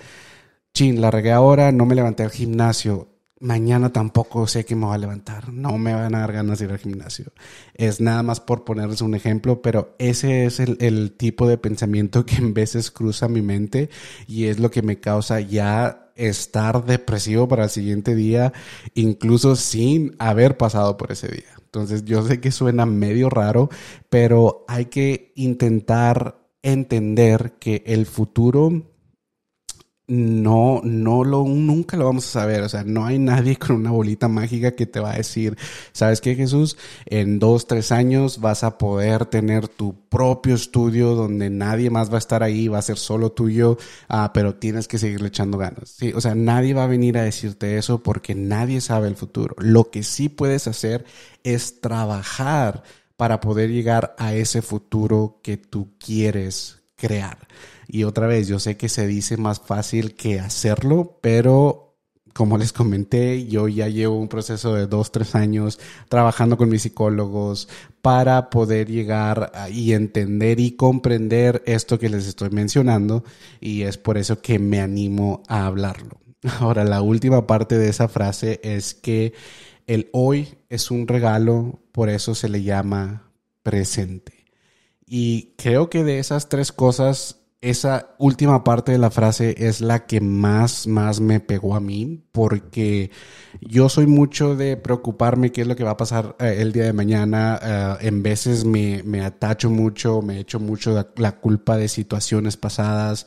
chin, 0.74 1.00
la 1.00 1.10
regué 1.10 1.32
ahora, 1.32 1.72
no 1.72 1.86
me 1.86 1.96
levanté 1.96 2.24
al 2.24 2.30
gimnasio 2.30 3.08
mañana 3.40 3.94
tampoco 3.94 4.48
sé 4.48 4.66
que 4.66 4.76
me 4.76 4.88
va 4.88 4.96
a 4.96 4.98
levantar, 4.98 5.54
no 5.54 5.78
me 5.78 5.94
van 5.94 6.16
a 6.16 6.22
dar 6.22 6.34
ganas 6.34 6.60
de 6.60 6.66
ir 6.66 6.72
al 6.72 6.80
gimnasio. 6.80 7.32
Es 7.74 8.02
nada 8.02 8.24
más 8.24 8.40
por 8.40 8.64
ponerles 8.64 9.02
un 9.02 9.16
ejemplo, 9.16 9.62
pero 9.62 9.96
ese 10.00 10.46
es 10.46 10.60
el, 10.60 11.12
tipo 11.18 11.48
de 11.48 11.58
pensamiento 11.58 12.26
que 12.26 12.36
en 12.38 12.54
veces 12.54 12.92
cruza 12.92 13.28
mi 13.28 13.42
mente 13.42 13.90
y 14.28 14.46
es 14.46 14.60
lo 14.60 14.72
que 14.72 14.82
me 14.82 15.00
causa 15.00 15.40
ya 15.40 16.07
estar 16.18 16.86
depresivo 16.86 17.48
para 17.48 17.66
el 17.66 17.70
siguiente 17.70 18.16
día, 18.16 18.54
incluso 18.94 19.56
sin 19.56 20.16
haber 20.20 20.58
pasado 20.58 20.98
por 20.98 21.12
ese 21.12 21.28
día. 21.28 21.56
Entonces 21.64 22.06
yo 22.06 22.24
sé 22.24 22.42
que 22.42 22.52
suena 22.52 22.86
medio 22.86 23.30
raro, 23.30 23.70
pero 24.10 24.66
hay 24.68 24.86
que 24.86 25.32
intentar 25.36 26.48
entender 26.62 27.54
que 27.60 27.84
el 27.86 28.06
futuro 28.06 28.84
no, 30.08 30.80
no 30.86 31.26
lo, 31.26 31.44
nunca 31.44 31.98
lo 31.98 32.06
vamos 32.06 32.26
a 32.28 32.40
saber. 32.40 32.62
O 32.62 32.70
sea, 32.70 32.84
no 32.84 33.06
hay 33.06 33.20
nadie 33.20 33.58
con 33.58 33.76
una 33.76 33.92
bolita 33.92 34.28
mágica 34.28 34.72
que 34.72 34.86
te 34.86 35.00
va 35.00 35.12
a 35.12 35.18
decir, 35.18 35.58
¿sabes 35.92 36.22
qué, 36.22 36.36
Jesús? 36.36 36.78
En 37.06 37.40
dos, 37.40 37.68
tres 37.68 37.92
años 37.92 38.40
vas 38.40 38.64
a 38.64 38.78
poder 38.78 39.26
tener 39.26 39.68
tu 39.68 39.96
propio 40.10 40.56
estudio 40.56 41.16
donde 41.16 41.50
nadie 41.50 41.90
más 41.90 42.10
va 42.10 42.16
a 42.16 42.20
estar 42.20 42.42
ahí, 42.42 42.70
va 42.70 42.80
a 42.80 42.84
ser 42.84 42.98
solo 42.98 43.32
tuyo, 43.34 43.78
ah, 44.08 44.32
pero 44.34 44.56
tienes 44.56 44.88
que 44.88 44.98
seguirle 44.98 45.28
echando 45.28 45.58
ganas. 45.58 45.90
Sí, 45.90 46.14
o 46.16 46.22
sea, 46.22 46.36
nadie 46.36 46.74
va 46.74 46.86
a 46.86 46.88
venir 46.88 47.18
a 47.18 47.24
decirte 47.24 47.78
eso 47.78 48.02
porque 48.02 48.34
nadie 48.34 48.80
sabe 48.80 49.10
el 49.10 49.18
futuro. 49.18 49.56
Lo 49.60 49.92
que 49.92 50.04
sí 50.04 50.30
puedes 50.30 50.68
hacer 50.68 51.06
es 51.44 51.82
trabajar 51.82 52.84
para 53.18 53.42
poder 53.42 53.72
llegar 53.72 54.16
a 54.18 54.34
ese 54.36 54.62
futuro 54.62 55.40
que 55.42 55.58
tú 55.58 55.90
quieres 56.00 56.78
crear. 56.96 57.38
Y 57.88 58.04
otra 58.04 58.28
vez, 58.28 58.48
yo 58.48 58.60
sé 58.60 58.78
que 58.78 58.90
se 58.90 59.08
dice 59.08 59.38
más 59.38 59.60
fácil 59.60 60.16
que 60.16 60.40
hacerlo, 60.40 61.20
pero 61.22 61.88
como 62.38 62.60
les 62.60 62.72
comenté, 62.72 63.48
yo 63.48 63.68
ya 63.68 63.88
llevo 63.88 64.20
un 64.20 64.28
proceso 64.28 64.76
de 64.76 64.86
dos, 64.86 65.12
tres 65.12 65.34
años 65.34 65.80
trabajando 66.08 66.56
con 66.56 66.70
mis 66.70 66.84
psicólogos 66.84 67.68
para 68.04 68.52
poder 68.52 68.92
llegar 68.92 69.52
y 69.72 69.94
entender 69.94 70.60
y 70.60 70.76
comprender 70.76 71.64
esto 71.66 71.98
que 71.98 72.10
les 72.10 72.28
estoy 72.28 72.52
mencionando 72.52 73.24
y 73.60 73.82
es 73.82 73.98
por 73.98 74.20
eso 74.20 74.40
que 74.40 74.60
me 74.60 74.82
animo 74.82 75.42
a 75.48 75.66
hablarlo. 75.66 76.20
Ahora, 76.60 76.84
la 76.84 77.02
última 77.02 77.48
parte 77.48 77.80
de 77.80 77.90
esa 77.90 78.08
frase 78.08 78.60
es 78.62 78.94
que 78.94 79.34
el 79.88 80.08
hoy 80.14 80.60
es 80.70 80.92
un 80.92 81.08
regalo, 81.08 81.80
por 81.92 82.10
eso 82.10 82.36
se 82.36 82.50
le 82.50 82.62
llama 82.62 83.32
presente. 83.64 84.46
Y 85.08 85.54
creo 85.58 85.90
que 85.90 86.04
de 86.04 86.20
esas 86.20 86.50
tres 86.50 86.72
cosas 86.72 87.47
esa 87.62 88.16
última 88.20 88.64
parte 88.64 88.92
de 88.92 88.98
la 88.98 89.10
frase 89.10 89.56
es 89.58 89.82
la 89.82 90.06
que 90.06 90.22
más, 90.22 90.86
más 90.86 91.20
me 91.20 91.40
pegó 91.40 91.76
a 91.76 91.80
mí, 91.80 92.24
porque 92.32 93.12
yo 93.62 93.90
soy 93.90 94.06
mucho 94.06 94.56
de 94.56 94.78
preocuparme 94.78 95.52
qué 95.52 95.62
es 95.62 95.68
lo 95.68 95.76
que 95.76 95.84
va 95.84 95.92
a 95.92 95.98
pasar 95.98 96.36
eh, 96.40 96.58
el 96.60 96.72
día 96.72 96.84
de 96.84 96.94
mañana. 96.94 97.60
Eh, 97.62 98.08
en 98.08 98.22
veces 98.22 98.64
me, 98.64 99.02
me, 99.04 99.22
atacho 99.22 99.70
mucho, 99.70 100.22
me 100.22 100.40
echo 100.40 100.60
mucho 100.60 101.08
la 101.16 101.40
culpa 101.40 101.78
de 101.78 101.88
situaciones 101.88 102.58
pasadas 102.58 103.26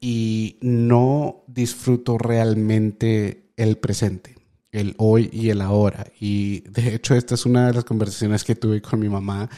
y 0.00 0.58
no 0.62 1.44
disfruto 1.46 2.18
realmente 2.18 3.50
el 3.56 3.78
presente 3.78 4.35
el 4.72 4.94
hoy 4.98 5.30
y 5.32 5.50
el 5.50 5.60
ahora. 5.60 6.06
Y 6.20 6.60
de 6.70 6.94
hecho 6.94 7.14
esta 7.14 7.34
es 7.34 7.46
una 7.46 7.68
de 7.68 7.74
las 7.74 7.84
conversaciones 7.84 8.44
que 8.44 8.54
tuve 8.54 8.82
con 8.82 9.00
mi 9.00 9.08
mamá, 9.08 9.48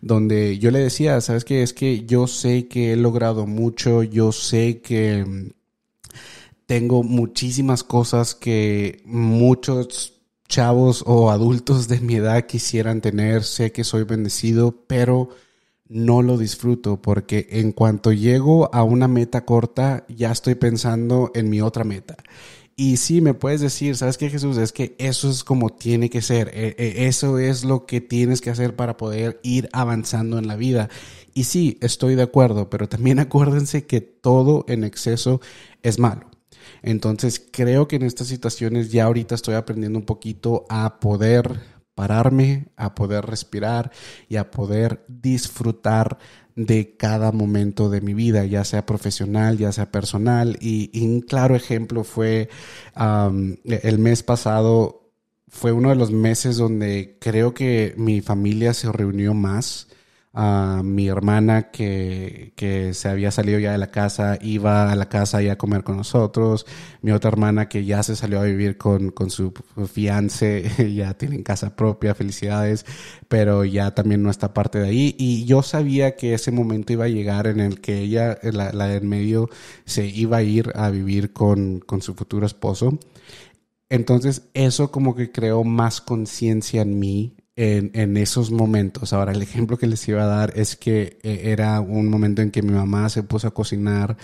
donde 0.00 0.58
yo 0.58 0.70
le 0.70 0.80
decía, 0.80 1.20
¿sabes 1.20 1.44
qué? 1.44 1.62
Es 1.62 1.72
que 1.72 2.04
yo 2.04 2.26
sé 2.26 2.68
que 2.68 2.92
he 2.92 2.96
logrado 2.96 3.46
mucho, 3.46 4.02
yo 4.02 4.32
sé 4.32 4.80
que 4.80 5.24
mm, 5.24 5.50
tengo 6.66 7.02
muchísimas 7.02 7.84
cosas 7.84 8.34
que 8.34 9.02
muchos 9.04 10.14
chavos 10.48 11.02
o 11.06 11.30
adultos 11.30 11.88
de 11.88 12.00
mi 12.00 12.16
edad 12.16 12.46
quisieran 12.46 13.00
tener, 13.00 13.44
sé 13.44 13.72
que 13.72 13.84
soy 13.84 14.04
bendecido, 14.04 14.84
pero 14.86 15.30
no 15.88 16.22
lo 16.22 16.36
disfruto 16.36 17.00
porque 17.00 17.46
en 17.50 17.72
cuanto 17.72 18.12
llego 18.12 18.74
a 18.74 18.82
una 18.82 19.08
meta 19.08 19.44
corta 19.44 20.04
ya 20.08 20.32
estoy 20.32 20.56
pensando 20.56 21.30
en 21.34 21.48
mi 21.48 21.60
otra 21.60 21.84
meta 21.84 22.16
y 22.78 22.98
sí, 22.98 23.22
me 23.22 23.32
puedes 23.32 23.62
decir, 23.62 23.96
¿sabes 23.96 24.18
qué, 24.18 24.28
Jesús? 24.28 24.58
Es 24.58 24.70
que 24.70 24.94
eso 24.98 25.30
es 25.30 25.44
como 25.44 25.70
tiene 25.70 26.10
que 26.10 26.20
ser. 26.20 26.50
E, 26.52 26.74
e, 26.76 27.06
eso 27.06 27.38
es 27.38 27.64
lo 27.64 27.86
que 27.86 28.02
tienes 28.02 28.42
que 28.42 28.50
hacer 28.50 28.76
para 28.76 28.98
poder 28.98 29.40
ir 29.42 29.70
avanzando 29.72 30.38
en 30.38 30.46
la 30.46 30.56
vida. 30.56 30.90
Y 31.32 31.44
sí, 31.44 31.78
estoy 31.80 32.16
de 32.16 32.22
acuerdo, 32.22 32.68
pero 32.68 32.86
también 32.86 33.18
acuérdense 33.20 33.86
que 33.86 34.02
todo 34.02 34.66
en 34.68 34.84
exceso 34.84 35.40
es 35.82 35.98
malo. 35.98 36.28
Entonces, 36.82 37.42
creo 37.50 37.88
que 37.88 37.96
en 37.96 38.02
estas 38.02 38.26
situaciones 38.26 38.92
ya 38.92 39.04
ahorita 39.04 39.34
estoy 39.34 39.54
aprendiendo 39.54 39.98
un 39.98 40.04
poquito 40.04 40.66
a 40.68 41.00
poder 41.00 41.58
pararme, 41.94 42.68
a 42.76 42.94
poder 42.94 43.24
respirar 43.24 43.90
y 44.28 44.36
a 44.36 44.50
poder 44.50 45.02
disfrutar 45.08 46.18
de 46.56 46.96
cada 46.96 47.32
momento 47.32 47.90
de 47.90 48.00
mi 48.00 48.14
vida, 48.14 48.44
ya 48.46 48.64
sea 48.64 48.86
profesional, 48.86 49.58
ya 49.58 49.70
sea 49.72 49.92
personal. 49.92 50.56
Y, 50.60 50.90
un 51.04 51.20
claro 51.20 51.54
ejemplo 51.54 52.02
fue 52.02 52.48
el 53.64 53.98
mes 53.98 54.22
pasado, 54.22 55.12
fue 55.48 55.72
uno 55.72 55.90
de 55.90 55.96
los 55.96 56.10
meses 56.10 56.56
donde 56.56 57.18
creo 57.20 57.54
que 57.54 57.94
mi 57.96 58.22
familia 58.22 58.74
se 58.74 58.90
reunió 58.90 59.34
más 59.34 59.88
a 60.38 60.82
mi 60.84 61.08
hermana 61.08 61.70
que, 61.70 62.52
que, 62.56 62.92
se 62.92 63.08
había 63.08 63.30
salido 63.30 63.58
ya 63.58 63.72
de 63.72 63.78
la 63.78 63.90
casa, 63.90 64.38
iba 64.42 64.92
a 64.92 64.94
la 64.94 65.08
casa 65.08 65.40
ya 65.40 65.54
a 65.54 65.58
comer 65.58 65.82
con 65.82 65.96
nosotros, 65.96 66.66
mi 67.00 67.10
otra 67.12 67.30
hermana 67.30 67.70
que 67.70 67.86
ya 67.86 68.02
se 68.02 68.16
salió 68.16 68.40
a 68.40 68.44
vivir 68.44 68.76
con, 68.76 69.12
con 69.12 69.30
su 69.30 69.54
fiance, 69.90 70.70
ya 70.94 71.14
tienen 71.14 71.42
casa 71.42 71.74
propia, 71.74 72.14
felicidades, 72.14 72.84
pero 73.28 73.64
ya 73.64 73.94
también 73.94 74.22
no 74.22 74.28
está 74.28 74.52
parte 74.52 74.78
de 74.78 74.88
ahí. 74.88 75.16
Y 75.18 75.46
yo 75.46 75.62
sabía 75.62 76.16
que 76.16 76.34
ese 76.34 76.50
momento 76.52 76.92
iba 76.92 77.06
a 77.06 77.08
llegar 77.08 77.46
en 77.46 77.60
el 77.60 77.80
que 77.80 78.00
ella, 78.00 78.38
la, 78.42 78.72
la 78.72 78.88
del 78.88 79.04
medio, 79.04 79.48
se 79.86 80.06
iba 80.06 80.36
a 80.36 80.42
ir 80.42 80.70
a 80.74 80.90
vivir 80.90 81.32
con, 81.32 81.80
con 81.80 82.02
su 82.02 82.14
futuro 82.14 82.44
esposo. 82.44 82.98
Entonces 83.88 84.50
eso 84.52 84.90
como 84.90 85.14
que 85.14 85.32
creó 85.32 85.64
más 85.64 86.02
conciencia 86.02 86.82
en 86.82 86.98
mí 86.98 87.35
en, 87.56 88.16
esos 88.16 88.50
momentos. 88.50 89.12
Ahora, 89.12 89.32
el 89.32 89.42
ejemplo 89.42 89.78
que 89.78 89.86
les 89.86 90.06
iba 90.08 90.22
a 90.22 90.26
dar 90.26 90.52
es 90.56 90.76
que 90.76 91.18
eh, 91.22 91.40
era 91.44 91.80
un 91.80 92.08
momento 92.08 92.42
en 92.42 92.50
que 92.50 92.62
mi 92.62 92.72
mamá 92.72 93.08
se 93.08 93.22
puso 93.22 93.48
a 93.48 93.54
cocinar 93.54 94.16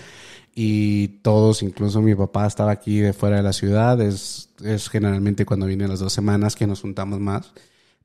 y 0.55 1.07
todos, 1.23 1.63
incluso 1.63 2.01
mi 2.01 2.15
papá 2.15 2.45
estaba 2.45 2.71
aquí 2.71 2.99
de 2.99 3.13
fuera 3.13 3.37
de 3.37 3.43
la 3.43 3.53
ciudad. 3.53 3.99
Es, 4.01 4.49
es 4.63 4.89
generalmente 4.89 5.45
cuando 5.45 5.65
vienen 5.65 5.89
las 5.89 5.99
dos 5.99 6.13
semanas 6.13 6.55
que 6.55 6.67
nos 6.67 6.81
juntamos 6.81 7.19
más. 7.19 7.53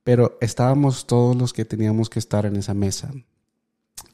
Pero 0.02 0.38
estábamos 0.40 1.06
todos 1.06 1.36
los 1.36 1.52
que 1.52 1.64
teníamos 1.66 2.08
que 2.08 2.18
estar 2.18 2.46
en 2.46 2.56
esa 2.56 2.74
mesa 2.74 3.12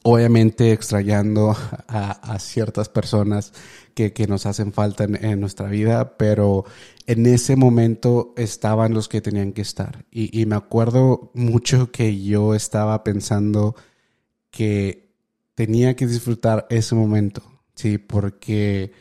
obviamente 0.07 0.71
extrañando 0.71 1.57
a, 1.87 2.37
ciertas 2.37 2.89
personas 2.89 3.53
que, 3.95 4.13
nos 4.29 4.45
hacen 4.45 4.71
falta 4.71 5.05
en, 5.05 5.39
nuestra 5.39 5.67
vida, 5.67 6.15
pero 6.15 6.63
en 7.07 7.25
ese 7.25 7.55
momento 7.55 8.35
estaban 8.37 8.93
los 8.93 9.09
que 9.09 9.21
tenían 9.21 9.51
que 9.51 9.63
estar. 9.63 10.05
Y, 10.11 10.45
me 10.45 10.55
acuerdo 10.55 11.31
mucho 11.33 11.91
que 11.91 12.21
yo 12.21 12.53
estaba 12.53 13.03
pensando 13.03 13.75
que 14.51 15.09
tenía 15.55 15.95
que 15.95 16.05
disfrutar 16.05 16.67
ese 16.69 16.93
momento, 16.93 17.41
¿sí? 17.73 17.97
Porque 17.97 18.91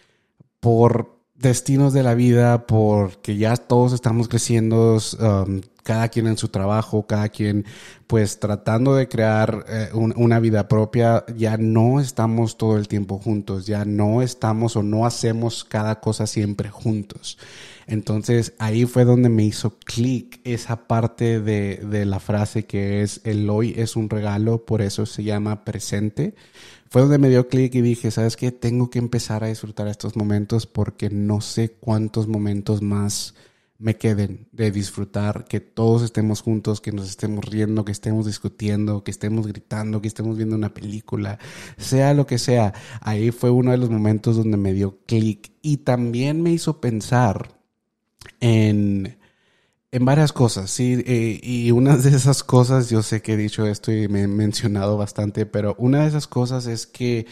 por 0.58 1.20
destinos 1.34 1.92
de 1.92 2.02
la 2.02 2.14
vida, 2.14 2.66
porque 2.66 3.36
ya 3.36 3.58
todos 3.58 3.92
estamos 3.92 4.28
creciendo, 4.28 4.98
um, 5.20 5.60
cada 5.84 6.08
quien 6.08 6.26
en 6.26 6.36
su 6.36 6.48
trabajo, 6.48 7.06
cada 7.06 7.28
quien 7.28 7.64
pues 8.08 8.40
tratando 8.40 8.94
de 8.94 9.08
crear 9.08 9.64
eh, 9.68 9.90
una 9.92 10.40
vida 10.40 10.66
propia, 10.66 11.24
ya 11.36 11.56
no 11.56 12.00
estamos 12.00 12.56
todo 12.56 12.76
el 12.76 12.88
tiempo 12.88 13.18
juntos, 13.18 13.66
ya 13.66 13.84
no 13.84 14.22
estamos 14.22 14.76
o 14.76 14.82
no 14.82 15.06
hacemos 15.06 15.64
cada 15.64 16.00
cosa 16.00 16.26
siempre 16.26 16.70
juntos. 16.70 17.38
Entonces 17.86 18.54
ahí 18.58 18.86
fue 18.86 19.04
donde 19.04 19.28
me 19.28 19.44
hizo 19.44 19.78
clic 19.78 20.40
esa 20.44 20.86
parte 20.86 21.40
de, 21.40 21.76
de 21.76 22.06
la 22.06 22.18
frase 22.18 22.64
que 22.64 23.02
es 23.02 23.20
el 23.24 23.48
hoy 23.50 23.74
es 23.76 23.94
un 23.94 24.08
regalo, 24.08 24.64
por 24.64 24.80
eso 24.80 25.06
se 25.06 25.22
llama 25.22 25.64
presente. 25.64 26.34
Fue 26.88 27.02
donde 27.02 27.18
me 27.18 27.28
dio 27.28 27.48
clic 27.48 27.74
y 27.74 27.82
dije, 27.82 28.10
¿sabes 28.10 28.36
qué? 28.36 28.52
Tengo 28.52 28.88
que 28.88 29.00
empezar 29.00 29.44
a 29.44 29.48
disfrutar 29.48 29.88
estos 29.88 30.16
momentos 30.16 30.66
porque 30.66 31.10
no 31.10 31.40
sé 31.40 31.72
cuántos 31.72 32.28
momentos 32.28 32.80
más 32.80 33.34
me 33.84 33.98
queden 33.98 34.48
de 34.50 34.70
disfrutar, 34.70 35.44
que 35.44 35.60
todos 35.60 36.02
estemos 36.02 36.40
juntos, 36.40 36.80
que 36.80 36.90
nos 36.90 37.06
estemos 37.06 37.44
riendo, 37.44 37.84
que 37.84 37.92
estemos 37.92 38.24
discutiendo, 38.24 39.04
que 39.04 39.10
estemos 39.10 39.46
gritando, 39.46 40.00
que 40.00 40.08
estemos 40.08 40.38
viendo 40.38 40.56
una 40.56 40.72
película, 40.72 41.38
sea 41.76 42.14
lo 42.14 42.26
que 42.26 42.38
sea. 42.38 42.72
Ahí 43.02 43.30
fue 43.30 43.50
uno 43.50 43.72
de 43.72 43.76
los 43.76 43.90
momentos 43.90 44.36
donde 44.36 44.56
me 44.56 44.72
dio 44.72 45.00
clic 45.04 45.52
y 45.60 45.76
también 45.76 46.42
me 46.42 46.50
hizo 46.50 46.80
pensar 46.80 47.60
en, 48.40 49.18
en 49.92 50.04
varias 50.06 50.32
cosas, 50.32 50.70
sí, 50.70 51.04
eh, 51.06 51.38
y 51.42 51.70
una 51.70 51.98
de 51.98 52.08
esas 52.08 52.42
cosas, 52.42 52.88
yo 52.88 53.02
sé 53.02 53.20
que 53.20 53.34
he 53.34 53.36
dicho 53.36 53.66
esto 53.66 53.92
y 53.92 54.08
me 54.08 54.22
he 54.22 54.28
mencionado 54.28 54.96
bastante, 54.96 55.44
pero 55.44 55.76
una 55.78 56.00
de 56.00 56.08
esas 56.08 56.26
cosas 56.26 56.66
es 56.66 56.86
que 56.86 57.26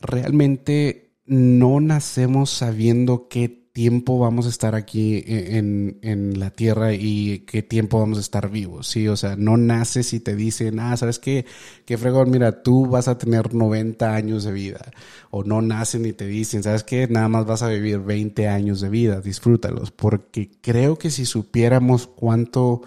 realmente 0.00 1.12
no 1.26 1.78
nacemos 1.78 2.48
sabiendo 2.48 3.28
qué 3.28 3.59
tiempo 3.72 4.18
vamos 4.18 4.46
a 4.46 4.48
estar 4.48 4.74
aquí 4.74 5.16
e, 5.26 5.58
en, 5.58 5.98
en, 6.02 6.40
la 6.40 6.50
tierra 6.50 6.92
y 6.92 7.40
qué 7.46 7.62
tiempo 7.62 8.00
vamos 8.00 8.18
a 8.18 8.20
estar 8.20 8.50
vivos, 8.50 8.88
¿sí? 8.88 9.06
O 9.08 9.16
sea, 9.16 9.36
no 9.36 9.56
naces 9.56 10.12
y 10.12 10.20
te 10.20 10.34
dicen, 10.34 10.80
ah, 10.80 10.96
¿sabes 10.96 11.18
qué? 11.18 11.46
Qué 11.84 11.96
fregón, 11.96 12.30
mira, 12.30 12.62
tú 12.62 12.86
vas 12.86 13.08
a 13.08 13.18
tener 13.18 13.54
90 13.54 14.14
años 14.14 14.44
de 14.44 14.52
vida. 14.52 14.90
O 15.30 15.44
no 15.44 15.62
nacen 15.62 16.04
y 16.06 16.12
te 16.12 16.26
dicen, 16.26 16.62
¿sabes 16.62 16.82
qué? 16.82 17.06
Nada 17.08 17.28
más 17.28 17.46
vas 17.46 17.62
a 17.62 17.68
vivir 17.68 18.00
20 18.00 18.48
años 18.48 18.80
de 18.80 18.88
vida, 18.88 19.20
disfrútalos. 19.20 19.90
Porque 19.92 20.50
creo 20.60 20.96
que 20.96 21.10
si 21.10 21.24
supiéramos 21.24 22.06
cuánto 22.08 22.82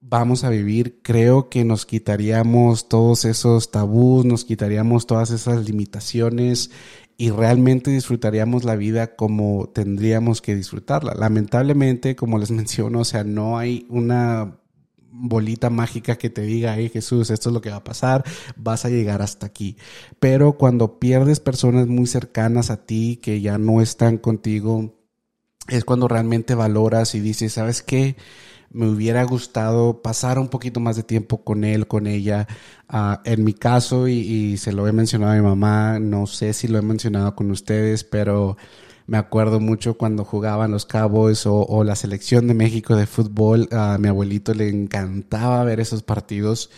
vamos 0.00 0.44
a 0.44 0.50
vivir, 0.50 1.00
creo 1.02 1.48
que 1.50 1.64
nos 1.64 1.84
quitaríamos 1.84 2.88
todos 2.88 3.24
esos 3.24 3.70
tabús, 3.70 4.24
nos 4.24 4.44
quitaríamos 4.44 5.06
todas 5.06 5.30
esas 5.30 5.66
limitaciones 5.66 6.70
y 7.20 7.30
realmente 7.30 7.90
disfrutaríamos 7.90 8.62
la 8.62 8.76
vida 8.76 9.16
como 9.16 9.68
tendríamos 9.68 10.40
que 10.40 10.54
disfrutarla. 10.54 11.14
Lamentablemente, 11.14 12.14
como 12.14 12.38
les 12.38 12.50
menciono, 12.52 13.00
o 13.00 13.04
sea, 13.04 13.24
no 13.24 13.58
hay 13.58 13.86
una 13.90 14.60
bolita 15.10 15.68
mágica 15.68 16.16
que 16.16 16.30
te 16.30 16.42
diga, 16.42 16.76
hey 16.76 16.90
Jesús, 16.92 17.30
esto 17.30 17.48
es 17.48 17.52
lo 17.52 17.60
que 17.60 17.70
va 17.70 17.76
a 17.76 17.84
pasar, 17.84 18.24
vas 18.56 18.84
a 18.84 18.88
llegar 18.88 19.20
hasta 19.20 19.46
aquí. 19.46 19.76
Pero 20.20 20.52
cuando 20.52 21.00
pierdes 21.00 21.40
personas 21.40 21.88
muy 21.88 22.06
cercanas 22.06 22.70
a 22.70 22.86
ti 22.86 23.18
que 23.20 23.40
ya 23.40 23.58
no 23.58 23.82
están 23.82 24.18
contigo, 24.18 24.94
es 25.66 25.84
cuando 25.84 26.06
realmente 26.06 26.54
valoras 26.54 27.16
y 27.16 27.20
dices, 27.20 27.54
¿sabes 27.54 27.82
qué? 27.82 28.16
Me 28.70 28.88
hubiera 28.88 29.24
gustado 29.24 30.02
pasar 30.02 30.38
un 30.38 30.48
poquito 30.48 30.80
más 30.80 30.96
de 30.96 31.02
tiempo 31.02 31.42
con 31.42 31.64
él, 31.64 31.86
con 31.86 32.06
ella. 32.06 32.46
Ah, 32.88 33.22
en 33.24 33.44
mi 33.44 33.54
caso, 33.54 34.08
y, 34.08 34.56
se 34.58 34.72
lo 34.72 34.86
he 34.86 34.92
mencionado 34.92 35.32
a 35.32 35.36
mi 35.36 35.42
mamá, 35.42 35.98
no 35.98 36.26
sé 36.26 36.52
si 36.52 36.68
lo 36.68 36.78
he 36.78 36.82
mencionado 36.82 37.34
con 37.34 37.50
ustedes, 37.50 38.04
pero 38.04 38.56
me 39.06 39.18
acuerdo 39.18 39.60
mucho 39.60 39.96
cuando 39.96 40.24
jugaban 40.24 40.70
los 40.70 40.84
Cowboys 40.86 41.44
o, 41.46 41.84
la 41.84 41.96
selección 41.96 42.46
de 42.46 42.54
México 42.54 42.96
de 42.96 43.06
fútbol. 43.06 43.68
A 43.72 43.96
mi 43.98 44.08
abuelito 44.08 44.54
le 44.54 44.68
encantaba 44.68 45.64
ver 45.64 45.80
esos 45.80 46.02
partidos. 46.02 46.70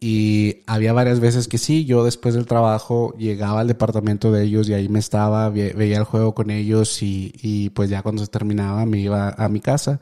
Y 0.00 0.62
había 0.66 0.92
varias 0.92 1.20
veces 1.20 1.48
que 1.48 1.56
sí, 1.58 1.84
yo 1.86 2.04
después 2.04 2.34
del 2.34 2.46
trabajo 2.46 3.14
llegaba 3.16 3.60
al 3.60 3.68
departamento 3.68 4.32
de 4.32 4.44
ellos 4.44 4.68
y 4.68 4.74
ahí 4.74 4.88
me 4.88 4.98
estaba, 4.98 5.48
veía 5.50 5.96
el 5.98 6.04
juego 6.04 6.34
con 6.34 6.50
ellos 6.50 7.02
y, 7.02 7.32
y 7.40 7.70
pues 7.70 7.88
ya 7.90 8.02
cuando 8.02 8.22
se 8.22 8.30
terminaba 8.30 8.84
me 8.86 8.98
iba 8.98 9.30
a 9.30 9.48
mi 9.48 9.60
casa 9.60 10.00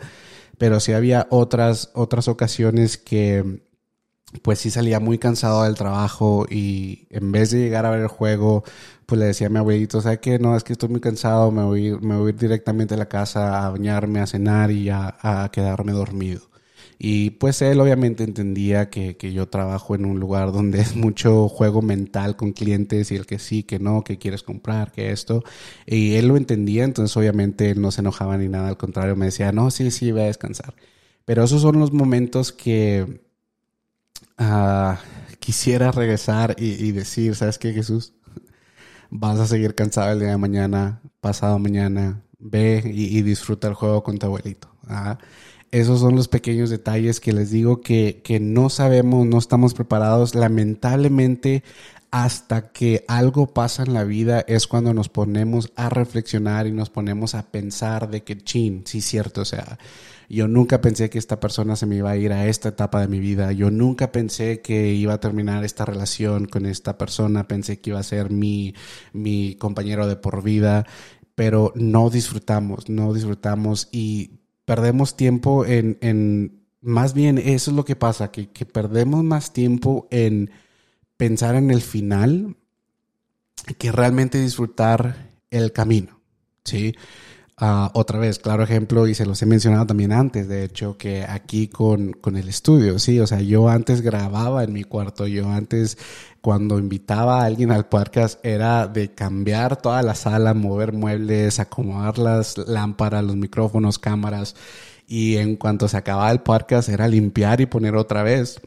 pero 0.62 0.78
sí 0.78 0.92
había 0.92 1.26
otras, 1.30 1.90
otras 1.92 2.28
ocasiones 2.28 2.96
que 2.96 3.64
pues 4.42 4.60
sí 4.60 4.70
salía 4.70 5.00
muy 5.00 5.18
cansado 5.18 5.64
del 5.64 5.74
trabajo 5.74 6.46
y 6.48 7.08
en 7.10 7.32
vez 7.32 7.50
de 7.50 7.58
llegar 7.58 7.84
a 7.84 7.90
ver 7.90 8.02
el 8.02 8.06
juego, 8.06 8.62
pues 9.04 9.18
le 9.18 9.26
decía 9.26 9.48
a 9.48 9.50
mi 9.50 9.58
abuelito, 9.58 10.00
¿sabes 10.00 10.20
qué? 10.20 10.38
No, 10.38 10.56
es 10.56 10.62
que 10.62 10.74
estoy 10.74 10.88
muy 10.88 11.00
cansado, 11.00 11.50
me 11.50 11.64
voy, 11.64 11.98
me 12.00 12.16
voy 12.16 12.32
directamente 12.32 12.94
a 12.94 12.96
la 12.96 13.08
casa 13.08 13.66
a 13.66 13.70
bañarme, 13.70 14.20
a 14.20 14.28
cenar 14.28 14.70
y 14.70 14.88
a 14.88 15.50
quedarme 15.52 15.90
dormido. 15.90 16.51
Y 17.04 17.30
pues 17.30 17.60
él 17.62 17.80
obviamente 17.80 18.22
entendía 18.22 18.88
que, 18.88 19.16
que, 19.16 19.32
yo 19.32 19.48
trabajo 19.48 19.96
en 19.96 20.04
un 20.04 20.20
lugar 20.20 20.52
donde 20.52 20.80
es 20.80 20.94
mucho 20.94 21.48
juego 21.48 21.82
mental 21.82 22.36
con 22.36 22.52
clientes 22.52 23.10
y 23.10 23.16
el 23.16 23.26
que 23.26 23.40
sí, 23.40 23.64
que 23.64 23.80
no, 23.80 24.04
que 24.04 24.18
quieres 24.18 24.44
comprar, 24.44 24.92
que 24.92 25.10
esto. 25.10 25.42
Y 25.84 26.14
él 26.14 26.28
lo 26.28 26.36
entendía, 26.36 26.84
entonces 26.84 27.16
obviamente 27.16 27.70
él 27.70 27.80
no 27.80 27.90
se 27.90 28.02
enojaba 28.02 28.38
ni 28.38 28.46
nada, 28.46 28.68
al 28.68 28.76
contrario, 28.76 29.16
me 29.16 29.26
decía, 29.26 29.50
no, 29.50 29.72
sí, 29.72 29.90
sí, 29.90 30.12
voy 30.12 30.20
a 30.20 30.26
descansar. 30.26 30.76
Pero 31.24 31.42
esos 31.42 31.62
son 31.62 31.80
los 31.80 31.92
momentos 31.92 32.52
que 32.52 33.20
uh, 34.38 34.94
quisiera 35.40 35.90
regresar 35.90 36.54
y, 36.56 36.92
decir, 36.92 37.34
¿sabes 37.34 37.58
qué, 37.58 37.72
Jesús? 37.72 38.14
Vas 39.10 39.40
a 39.40 39.48
seguir 39.48 39.74
cansado 39.74 40.12
el 40.12 40.20
día 40.20 40.28
de 40.28 40.36
mañana, 40.36 41.02
pasado 41.20 41.58
mañana, 41.58 42.22
ve 42.38 42.80
y, 42.84 43.22
disfruta 43.22 43.66
el 43.66 43.74
juego 43.74 44.04
con 44.04 44.18
tu 44.18 44.26
abuelito. 44.26 44.68
Esos 45.72 46.00
son 46.00 46.14
los 46.14 46.28
pequeños 46.28 46.70
detalles 46.70 47.18
que 47.18 47.32
les 47.32 47.50
digo 47.50 47.80
que, 47.80 48.20
que 48.22 48.38
no 48.40 48.68
sabemos, 48.68 49.26
no 49.26 49.38
estamos 49.38 49.74
preparados. 49.74 50.34
Lamentablemente, 50.34 51.64
hasta 52.12 52.72
que 52.72 53.06
algo 53.08 53.54
pasa 53.54 53.82
en 53.82 53.94
la 53.94 54.04
vida 54.04 54.44
es 54.46 54.66
cuando 54.66 54.92
nos 54.92 55.08
ponemos 55.08 55.72
a 55.76 55.88
reflexionar 55.88 56.66
y 56.66 56.72
nos 56.72 56.90
ponemos 56.90 57.34
a 57.34 57.50
pensar 57.50 58.10
de 58.10 58.22
que, 58.22 58.36
chin, 58.36 58.82
sí, 58.84 59.00
cierto, 59.00 59.40
o 59.40 59.44
sea, 59.46 59.78
yo 60.28 60.46
nunca 60.46 60.82
pensé 60.82 61.08
que 61.08 61.18
esta 61.18 61.40
persona 61.40 61.74
se 61.74 61.86
me 61.86 61.96
iba 61.96 62.10
a 62.10 62.16
ir 62.18 62.34
a 62.34 62.46
esta 62.48 62.68
etapa 62.68 63.00
de 63.00 63.08
mi 63.08 63.18
vida, 63.18 63.52
yo 63.52 63.70
nunca 63.70 64.12
pensé 64.12 64.60
que 64.60 64.92
iba 64.92 65.14
a 65.14 65.20
terminar 65.20 65.64
esta 65.64 65.86
relación 65.86 66.44
con 66.44 66.66
esta 66.66 66.98
persona, 66.98 67.48
pensé 67.48 67.80
que 67.80 67.90
iba 67.90 67.98
a 67.98 68.02
ser 68.02 68.30
mi, 68.30 68.74
mi 69.14 69.54
compañero 69.54 70.06
de 70.06 70.16
por 70.16 70.42
vida, 70.42 70.86
pero 71.34 71.72
no 71.76 72.10
disfrutamos, 72.10 72.90
no 72.90 73.14
disfrutamos 73.14 73.88
y 73.90 74.41
perdemos 74.64 75.16
tiempo 75.16 75.64
en, 75.66 75.98
en, 76.00 76.64
más 76.80 77.14
bien 77.14 77.38
eso 77.38 77.70
es 77.70 77.76
lo 77.76 77.84
que 77.84 77.96
pasa, 77.96 78.30
que, 78.30 78.50
que 78.50 78.66
perdemos 78.66 79.24
más 79.24 79.52
tiempo 79.52 80.08
en 80.10 80.50
pensar 81.16 81.54
en 81.54 81.70
el 81.70 81.82
final 81.82 82.56
que 83.78 83.92
realmente 83.92 84.40
disfrutar 84.40 85.30
el 85.50 85.72
camino, 85.72 86.20
¿sí? 86.64 86.94
Uh, 87.62 87.88
otra 87.92 88.18
vez, 88.18 88.40
claro 88.40 88.64
ejemplo, 88.64 89.06
y 89.06 89.14
se 89.14 89.24
los 89.24 89.40
he 89.40 89.46
mencionado 89.46 89.86
también 89.86 90.10
antes, 90.10 90.48
de 90.48 90.64
hecho, 90.64 90.98
que 90.98 91.22
aquí 91.22 91.68
con, 91.68 92.12
con, 92.12 92.36
el 92.36 92.48
estudio, 92.48 92.98
sí, 92.98 93.20
o 93.20 93.26
sea, 93.28 93.40
yo 93.40 93.68
antes 93.68 94.00
grababa 94.00 94.64
en 94.64 94.72
mi 94.72 94.82
cuarto, 94.82 95.28
yo 95.28 95.48
antes 95.48 95.96
cuando 96.40 96.80
invitaba 96.80 97.40
a 97.40 97.44
alguien 97.44 97.70
al 97.70 97.86
podcast 97.86 98.44
era 98.44 98.88
de 98.88 99.14
cambiar 99.14 99.80
toda 99.80 100.02
la 100.02 100.16
sala, 100.16 100.54
mover 100.54 100.92
muebles, 100.92 101.60
acomodar 101.60 102.18
las 102.18 102.58
lámparas, 102.58 103.22
los 103.22 103.36
micrófonos, 103.36 104.00
cámaras, 104.00 104.56
y 105.06 105.36
en 105.36 105.54
cuanto 105.54 105.86
se 105.86 105.98
acababa 105.98 106.32
el 106.32 106.40
podcast 106.40 106.88
era 106.88 107.06
limpiar 107.06 107.60
y 107.60 107.66
poner 107.66 107.94
otra 107.94 108.24
vez. 108.24 108.60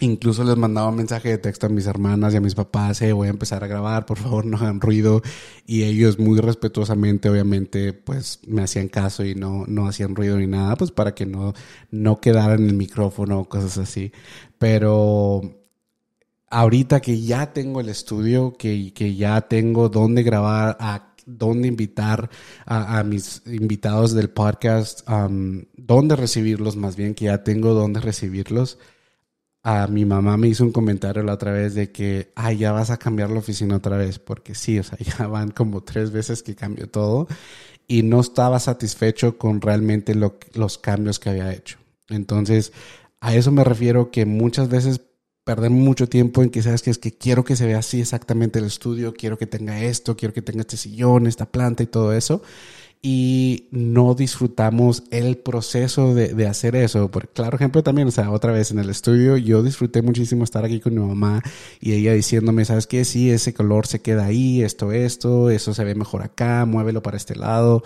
Incluso 0.00 0.44
les 0.44 0.56
mandaba 0.56 0.92
mensaje 0.92 1.30
de 1.30 1.38
texto 1.38 1.66
a 1.66 1.68
mis 1.68 1.86
hermanas 1.86 2.32
y 2.32 2.36
a 2.36 2.40
mis 2.40 2.54
papás, 2.54 3.02
eh, 3.02 3.12
voy 3.12 3.26
a 3.26 3.30
empezar 3.30 3.64
a 3.64 3.66
grabar, 3.66 4.06
por 4.06 4.18
favor 4.18 4.44
no 4.44 4.56
hagan 4.56 4.80
ruido. 4.80 5.22
Y 5.66 5.82
ellos 5.82 6.18
muy 6.18 6.38
respetuosamente, 6.38 7.28
obviamente, 7.28 7.92
pues 7.92 8.40
me 8.46 8.62
hacían 8.62 8.88
caso 8.88 9.24
y 9.24 9.34
no, 9.34 9.64
no 9.66 9.88
hacían 9.88 10.14
ruido 10.14 10.38
ni 10.38 10.46
nada, 10.46 10.76
pues 10.76 10.92
para 10.92 11.14
que 11.14 11.26
no, 11.26 11.52
no 11.90 12.20
quedaran 12.20 12.60
en 12.62 12.68
el 12.68 12.76
micrófono 12.76 13.40
o 13.40 13.48
cosas 13.48 13.76
así. 13.78 14.12
Pero 14.58 15.42
ahorita 16.48 17.00
que 17.00 17.20
ya 17.20 17.52
tengo 17.52 17.80
el 17.80 17.88
estudio, 17.88 18.54
que, 18.56 18.92
que 18.94 19.16
ya 19.16 19.40
tengo 19.42 19.88
dónde 19.88 20.22
grabar, 20.22 20.76
a 20.80 21.14
dónde 21.26 21.68
invitar 21.68 22.30
a, 22.66 23.00
a 23.00 23.04
mis 23.04 23.42
invitados 23.46 24.14
del 24.14 24.30
podcast, 24.30 25.08
um, 25.10 25.64
dónde 25.76 26.14
recibirlos 26.16 26.76
más 26.76 26.94
bien, 26.96 27.14
que 27.14 27.26
ya 27.26 27.42
tengo 27.42 27.74
dónde 27.74 28.00
recibirlos 28.00 28.78
a 29.70 29.86
mi 29.86 30.06
mamá 30.06 30.38
me 30.38 30.48
hizo 30.48 30.64
un 30.64 30.72
comentario 30.72 31.22
la 31.22 31.34
otra 31.34 31.52
vez 31.52 31.74
de 31.74 31.92
que, 31.92 32.32
ay, 32.34 32.56
ya 32.56 32.72
vas 32.72 32.88
a 32.88 32.96
cambiar 32.96 33.28
la 33.28 33.40
oficina 33.40 33.76
otra 33.76 33.98
vez, 33.98 34.18
porque 34.18 34.54
sí, 34.54 34.78
o 34.78 34.82
sea, 34.82 34.96
ya 35.18 35.26
van 35.26 35.50
como 35.50 35.82
tres 35.82 36.10
veces 36.10 36.42
que 36.42 36.54
cambió 36.54 36.88
todo 36.88 37.28
y 37.86 38.02
no 38.02 38.20
estaba 38.20 38.60
satisfecho 38.60 39.36
con 39.36 39.60
realmente 39.60 40.14
lo, 40.14 40.38
los 40.54 40.78
cambios 40.78 41.18
que 41.18 41.28
había 41.28 41.52
hecho. 41.52 41.76
Entonces, 42.08 42.72
a 43.20 43.34
eso 43.34 43.52
me 43.52 43.62
refiero 43.62 44.10
que 44.10 44.24
muchas 44.24 44.70
veces 44.70 45.02
perdemos 45.44 45.78
mucho 45.78 46.08
tiempo 46.08 46.42
en 46.42 46.48
que 46.48 46.62
sabes 46.62 46.80
que 46.80 46.90
es 46.90 46.96
que 46.96 47.18
quiero 47.18 47.44
que 47.44 47.54
se 47.54 47.66
vea 47.66 47.80
así 47.80 48.00
exactamente 48.00 48.60
el 48.60 48.64
estudio, 48.64 49.12
quiero 49.12 49.36
que 49.36 49.46
tenga 49.46 49.82
esto, 49.82 50.16
quiero 50.16 50.32
que 50.32 50.40
tenga 50.40 50.62
este 50.62 50.78
sillón, 50.78 51.26
esta 51.26 51.44
planta 51.44 51.82
y 51.82 51.86
todo 51.86 52.14
eso 52.14 52.40
y 53.00 53.68
no 53.70 54.14
disfrutamos 54.14 55.04
el 55.10 55.38
proceso 55.38 56.14
de, 56.14 56.34
de, 56.34 56.46
hacer 56.46 56.74
eso. 56.74 57.10
Por 57.10 57.28
claro 57.28 57.56
ejemplo 57.56 57.82
también, 57.82 58.08
o 58.08 58.10
sea, 58.10 58.30
otra 58.30 58.52
vez 58.52 58.70
en 58.70 58.78
el 58.78 58.90
estudio, 58.90 59.36
yo 59.36 59.62
disfruté 59.62 60.02
muchísimo 60.02 60.44
estar 60.44 60.64
aquí 60.64 60.80
con 60.80 60.94
mi 60.94 61.00
mamá 61.00 61.42
y 61.80 61.92
ella 61.92 62.12
diciéndome, 62.12 62.64
¿sabes 62.64 62.86
qué? 62.86 63.04
Sí, 63.04 63.30
ese 63.30 63.54
color 63.54 63.86
se 63.86 64.00
queda 64.00 64.26
ahí, 64.26 64.62
esto, 64.62 64.92
esto, 64.92 65.50
eso 65.50 65.74
se 65.74 65.84
ve 65.84 65.94
mejor 65.94 66.22
acá, 66.22 66.64
muévelo 66.66 67.02
para 67.02 67.16
este 67.16 67.36
lado. 67.36 67.82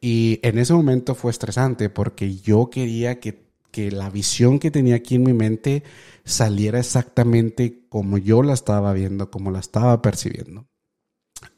Y 0.00 0.40
en 0.42 0.58
ese 0.58 0.74
momento 0.74 1.14
fue 1.14 1.30
estresante 1.30 1.88
porque 1.88 2.36
yo 2.36 2.70
quería 2.70 3.20
que, 3.20 3.46
que 3.70 3.90
la 3.90 4.10
visión 4.10 4.58
que 4.58 4.70
tenía 4.70 4.96
aquí 4.96 5.16
en 5.16 5.24
mi 5.24 5.32
mente 5.32 5.84
saliera 6.24 6.78
exactamente 6.80 7.84
como 7.88 8.18
yo 8.18 8.42
la 8.42 8.54
estaba 8.54 8.92
viendo, 8.92 9.30
como 9.30 9.50
la 9.50 9.60
estaba 9.60 10.02
percibiendo. 10.02 10.66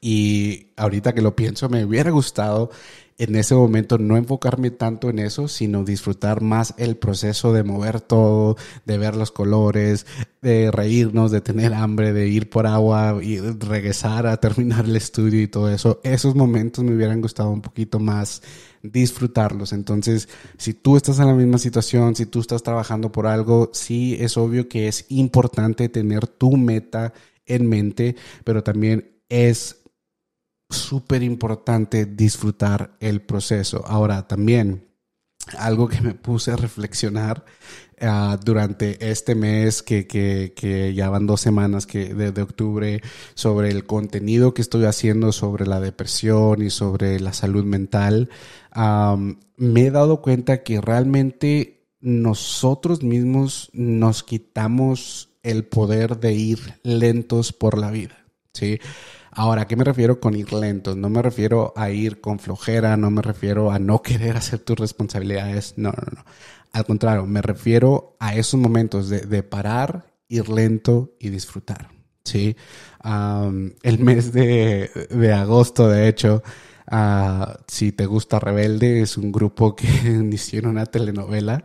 Y 0.01 0.69
ahorita 0.77 1.15
que 1.15 1.23
lo 1.23 1.37
pienso, 1.37 1.69
me 1.69 1.85
hubiera 1.85 2.11
gustado 2.11 2.71
en 3.17 3.37
ese 3.37 3.55
momento 3.55 3.99
no 3.99 4.17
enfocarme 4.17 4.71
tanto 4.71 5.09
en 5.09 5.21
eso, 5.21 5.47
sino 5.47 5.85
disfrutar 5.85 6.41
más 6.41 6.75
el 6.79 6.97
proceso 6.97 7.53
de 7.53 7.63
mover 7.63 8.01
todo, 8.01 8.57
de 8.85 8.99
ver 8.99 9.15
los 9.15 9.31
colores, 9.31 10.07
de 10.43 10.71
reírnos, 10.71 11.31
de 11.31 11.41
tener 11.41 11.75
hambre, 11.75 12.13
de 12.13 12.29
ir 12.29 12.51
por 12.51 12.67
agua 12.67 13.19
y 13.23 13.39
regresar 13.39 14.27
a 14.27 14.37
terminar 14.39 14.85
el 14.87 14.97
estudio 14.97 15.41
y 15.41 15.49
todo 15.49 15.71
eso. 15.71 16.01
Esos 16.03 16.35
momentos 16.35 16.83
me 16.83 16.95
hubieran 16.95 17.21
gustado 17.21 17.51
un 17.51 17.63
poquito 17.63 18.01
más 18.01 18.43
disfrutarlos. 18.83 19.73
Entonces, 19.73 20.29
si 20.59 20.75
tú 20.75 20.97
estás 20.97 21.19
en 21.21 21.29
la 21.29 21.35
misma 21.35 21.59
situación, 21.59 22.17
si 22.17 22.27
tú 22.27 22.41
estás 22.41 22.63
trabajando 22.63 23.13
por 23.13 23.27
algo, 23.27 23.71
sí 23.73 24.17
es 24.19 24.37
obvio 24.37 24.69
que 24.69 24.89
es 24.89 25.07
importante 25.09 25.89
tener 25.89 26.27
tu 26.27 26.57
meta 26.57 27.13
en 27.47 27.69
mente, 27.69 28.17
pero 28.43 28.63
también 28.63 29.14
es 29.29 29.83
súper 30.71 31.23
importante 31.23 32.07
disfrutar 32.07 32.97
el 33.01 33.23
proceso. 33.23 33.85
Ahora, 33.87 34.27
también 34.27 34.89
algo 35.59 35.89
que 35.89 36.01
me 36.01 36.15
puse 36.15 36.51
a 36.53 36.57
reflexionar 36.57 37.45
ah, 38.01 38.39
durante 38.43 39.11
este 39.11 39.35
mes, 39.35 39.83
que, 39.83 40.07
que, 40.07 40.95
ya 40.95 41.11
van 41.11 41.27
dos 41.27 41.41
semanas 41.41 41.87
que 41.87 42.15
de, 42.15 42.43
octubre, 42.43 43.03
sobre 43.35 43.71
el 43.71 43.87
contenido 43.87 44.55
que 44.55 44.63
estoy 44.63 44.85
haciendo 44.85 45.33
sobre 45.33 45.67
la 45.67 45.81
depresión 45.81 46.63
y 46.63 46.71
sobre 46.71 47.21
la 47.21 47.33
salud 47.33 47.65
mental, 47.65 48.31
me 49.57 49.87
he 49.87 49.91
dado 49.91 50.23
cuenta 50.23 50.63
que 50.63 50.81
realmente 50.81 51.87
nosotros 52.01 53.03
mismos 53.03 53.71
nos 53.73 54.23
quitamos 54.23 55.31
el 55.43 55.65
poder 55.65 56.19
de 56.21 56.33
ir 56.33 56.59
lentos 56.83 57.53
por 57.53 57.79
la 57.79 57.91
vida. 57.91 58.24
¿Sí? 58.55 58.79
Ahora, 59.33 59.63
¿a 59.63 59.67
qué 59.67 59.77
me 59.77 59.85
refiero 59.85 60.21
con 60.21 60.37
ir 60.37 60.53
lento? 60.53 60.95
No 60.95 61.11
me 61.11 61.21
refiero 61.21 61.73
a 61.77 61.91
ir 61.91 62.21
con 62.21 62.39
flojera, 62.39 62.97
no 62.97 63.11
me 63.11 63.21
refiero 63.21 63.73
a 63.73 63.81
no 63.81 64.01
querer 64.01 64.37
hacer 64.37 64.61
tus 64.61 64.79
responsabilidades, 64.79 65.75
no, 65.77 65.91
no, 65.91 66.19
no. 66.19 66.25
Al 66.73 66.85
contrario, 66.87 67.27
me 67.27 67.43
refiero 67.43 68.17
a 68.19 68.35
esos 68.35 68.59
momentos 68.59 69.09
de, 69.09 69.43
parar, 69.45 70.13
ir 70.29 70.49
lento 70.49 71.15
y 71.21 71.29
disfrutar. 71.29 71.91
¿sí? 72.25 72.57
el 73.05 73.99
mes 73.99 74.33
de, 74.33 74.91
agosto, 75.37 75.89
de 75.89 76.09
hecho, 76.09 76.43
ah, 76.89 77.59
si 77.69 77.93
te 77.93 78.07
gusta 78.07 78.41
Rebelde, 78.41 79.03
es 79.03 79.19
un 79.19 79.31
grupo 79.31 79.77
que 79.77 79.87
hicieron 80.33 80.73
una 80.73 80.87
telenovela. 80.87 81.65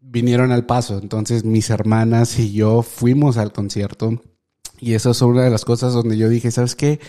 vinieron 0.00 0.52
al 0.52 0.64
paso, 0.64 0.98
entonces 0.98 1.44
mis 1.44 1.68
hermanas 1.68 2.38
y 2.38 2.52
yo 2.52 2.82
fuimos 2.82 3.36
al 3.36 3.52
concierto 3.52 4.22
y 4.84 4.94
eso 4.94 5.12
es 5.12 5.22
una 5.22 5.42
de 5.42 5.50
las 5.50 5.64
cosas 5.64 5.94
donde 5.94 6.18
yo 6.18 6.28
dije, 6.28 6.50
¿sabes 6.50 6.74
qué? 6.74 7.00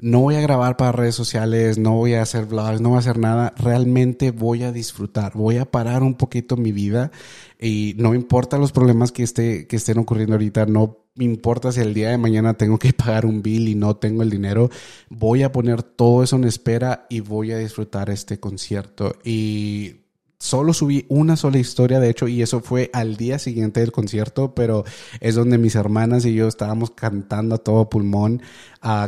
No 0.00 0.20
voy 0.20 0.34
a 0.34 0.40
grabar 0.40 0.76
para 0.76 0.90
redes 0.90 1.14
sociales, 1.14 1.78
no 1.78 1.92
voy 1.92 2.14
a 2.14 2.22
hacer 2.22 2.46
vlogs, 2.46 2.80
no 2.80 2.88
voy 2.88 2.96
a 2.96 3.00
hacer 3.00 3.18
nada. 3.18 3.54
Realmente 3.56 4.32
voy 4.32 4.64
a 4.64 4.72
disfrutar, 4.72 5.34
voy 5.34 5.58
a 5.58 5.70
parar 5.70 6.02
un 6.02 6.14
poquito 6.14 6.56
mi 6.56 6.72
vida 6.72 7.12
y 7.60 7.94
no 7.98 8.14
importa 8.14 8.58
los 8.58 8.72
problemas 8.72 9.12
que, 9.12 9.22
esté, 9.22 9.68
que 9.68 9.76
estén 9.76 9.98
ocurriendo 9.98 10.34
ahorita, 10.34 10.66
no 10.66 11.04
me 11.14 11.24
importa 11.24 11.70
si 11.70 11.80
el 11.80 11.94
día 11.94 12.10
de 12.10 12.18
mañana 12.18 12.54
tengo 12.54 12.78
que 12.78 12.92
pagar 12.92 13.26
un 13.26 13.42
bill 13.42 13.68
y 13.68 13.76
no 13.76 13.94
tengo 13.94 14.24
el 14.24 14.30
dinero, 14.30 14.68
voy 15.08 15.44
a 15.44 15.52
poner 15.52 15.84
todo 15.84 16.24
eso 16.24 16.34
en 16.34 16.44
espera 16.44 17.06
y 17.08 17.20
voy 17.20 17.52
a 17.52 17.58
disfrutar 17.58 18.10
este 18.10 18.40
concierto. 18.40 19.14
Y 19.22 19.99
solo 20.40 20.72
subí 20.72 21.04
una 21.10 21.36
sola 21.36 21.58
historia, 21.58 22.00
de 22.00 22.08
hecho, 22.08 22.26
y 22.26 22.40
eso 22.40 22.60
fue 22.60 22.90
al 22.94 23.16
día 23.18 23.38
siguiente 23.38 23.80
del 23.80 23.92
concierto, 23.92 24.54
pero 24.54 24.84
es 25.20 25.34
donde 25.34 25.58
mis 25.58 25.74
hermanas 25.74 26.24
y 26.24 26.34
yo 26.34 26.48
estábamos 26.48 26.92
cantando 26.92 27.56
a 27.56 27.58
todo 27.58 27.90
pulmón 27.90 28.42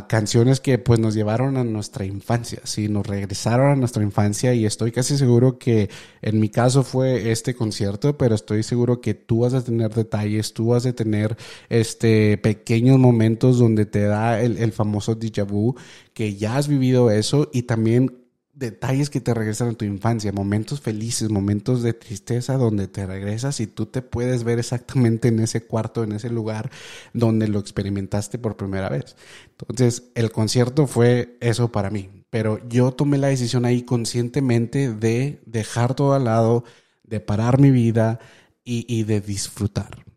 canciones 0.07 0.59
que 0.59 0.77
pues 0.77 0.99
nos 0.99 1.15
llevaron 1.15 1.57
a 1.57 1.63
nuestra 1.63 2.05
infancia, 2.05 2.59
sí, 2.63 2.87
nos 2.87 3.07
regresaron 3.07 3.71
a 3.71 3.75
nuestra 3.75 4.03
infancia 4.03 4.53
y 4.53 4.67
estoy 4.67 4.91
casi 4.91 5.17
seguro 5.17 5.57
que 5.57 5.89
en 6.21 6.39
mi 6.39 6.49
caso 6.49 6.83
fue 6.83 7.31
este 7.31 7.55
concierto, 7.55 8.15
pero 8.15 8.35
estoy 8.35 8.61
seguro 8.61 9.01
que 9.01 9.15
tú 9.15 9.39
vas 9.39 9.55
a 9.55 9.63
tener 9.63 9.91
detalles, 9.91 10.53
tú 10.53 10.67
vas 10.67 10.85
a 10.85 10.93
tener 10.93 11.35
este 11.69 12.37
pequeños 12.37 12.99
momentos 12.99 13.57
donde 13.57 13.87
te 13.87 14.03
da 14.03 14.39
el, 14.39 14.59
el 14.59 14.71
famoso 14.71 15.15
déjà 15.15 15.43
vu, 15.43 15.75
que 16.13 16.35
ya 16.35 16.57
has 16.57 16.67
vivido 16.67 17.09
eso 17.09 17.49
y 17.51 17.63
también 17.63 18.22
detalles 18.53 19.09
que 19.09 19.19
te 19.19 19.33
regresan 19.33 19.69
a 19.69 19.73
tu 19.73 19.83
infancia, 19.85 20.31
momentos 20.31 20.79
felices, 20.79 21.29
momentos 21.29 21.81
de 21.81 21.93
tristeza 21.93 22.55
donde 22.55 22.87
te 22.87 23.05
regresas 23.05 23.59
y 23.59 23.67
tú 23.67 23.87
te 23.87 24.01
puedes 24.01 24.43
ver 24.43 24.59
exactamente 24.59 25.27
en 25.29 25.39
ese 25.39 25.65
cuarto, 25.65 26.03
en 26.03 26.13
ese 26.13 26.29
lugar 26.29 26.69
donde 27.13 27.47
lo 27.47 27.59
experimentaste 27.59 28.37
por 28.37 28.55
primera 28.55 28.89
vez. 28.89 29.15
Entonces, 29.59 30.03
el 30.15 30.31
concierto 30.31 30.87
fue 30.87 31.37
eso 31.41 31.71
para 31.71 31.89
mí, 31.89 32.09
pero 32.29 32.59
yo 32.69 32.91
tomé 32.91 33.17
la 33.17 33.27
decisión 33.27 33.65
ahí 33.65 33.83
conscientemente 33.83 34.93
de 34.93 35.41
dejar 35.45 35.95
todo 35.95 36.13
al 36.13 36.25
lado, 36.25 36.63
de 37.03 37.19
parar 37.19 37.59
mi 37.59 37.71
vida 37.71 38.19
y, 38.63 38.85
y 38.87 39.03
de 39.03 39.19
disfrutar 39.19 40.12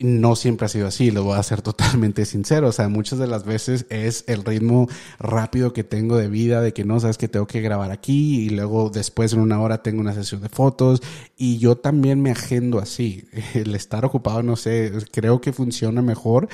no 0.00 0.34
siempre 0.34 0.66
ha 0.66 0.68
sido 0.68 0.88
así, 0.88 1.10
lo 1.10 1.22
voy 1.22 1.38
a 1.38 1.42
ser 1.42 1.62
totalmente 1.62 2.24
sincero. 2.24 2.68
O 2.68 2.72
sea, 2.72 2.88
muchas 2.88 3.18
de 3.18 3.26
las 3.26 3.44
veces 3.44 3.86
es 3.90 4.24
el 4.26 4.44
ritmo 4.44 4.88
rápido 5.18 5.72
que 5.72 5.84
tengo 5.84 6.16
de 6.16 6.28
vida, 6.28 6.60
de 6.60 6.72
que 6.72 6.84
no 6.84 6.98
sabes 7.00 7.18
que 7.18 7.28
tengo 7.28 7.46
que 7.46 7.60
grabar 7.60 7.90
aquí 7.90 8.40
y 8.40 8.50
luego 8.50 8.90
después 8.90 9.32
en 9.32 9.40
una 9.40 9.60
hora 9.60 9.82
tengo 9.82 10.00
una 10.00 10.14
sesión 10.14 10.40
de 10.42 10.48
fotos. 10.48 11.02
Y 11.36 11.58
yo 11.58 11.76
también 11.76 12.20
me 12.22 12.30
agendo 12.30 12.78
así. 12.78 13.24
El 13.54 13.74
estar 13.74 14.04
ocupado, 14.04 14.42
no 14.42 14.56
sé, 14.56 14.92
creo 15.12 15.40
que 15.40 15.52
funciona 15.52 16.02
mejor, 16.02 16.48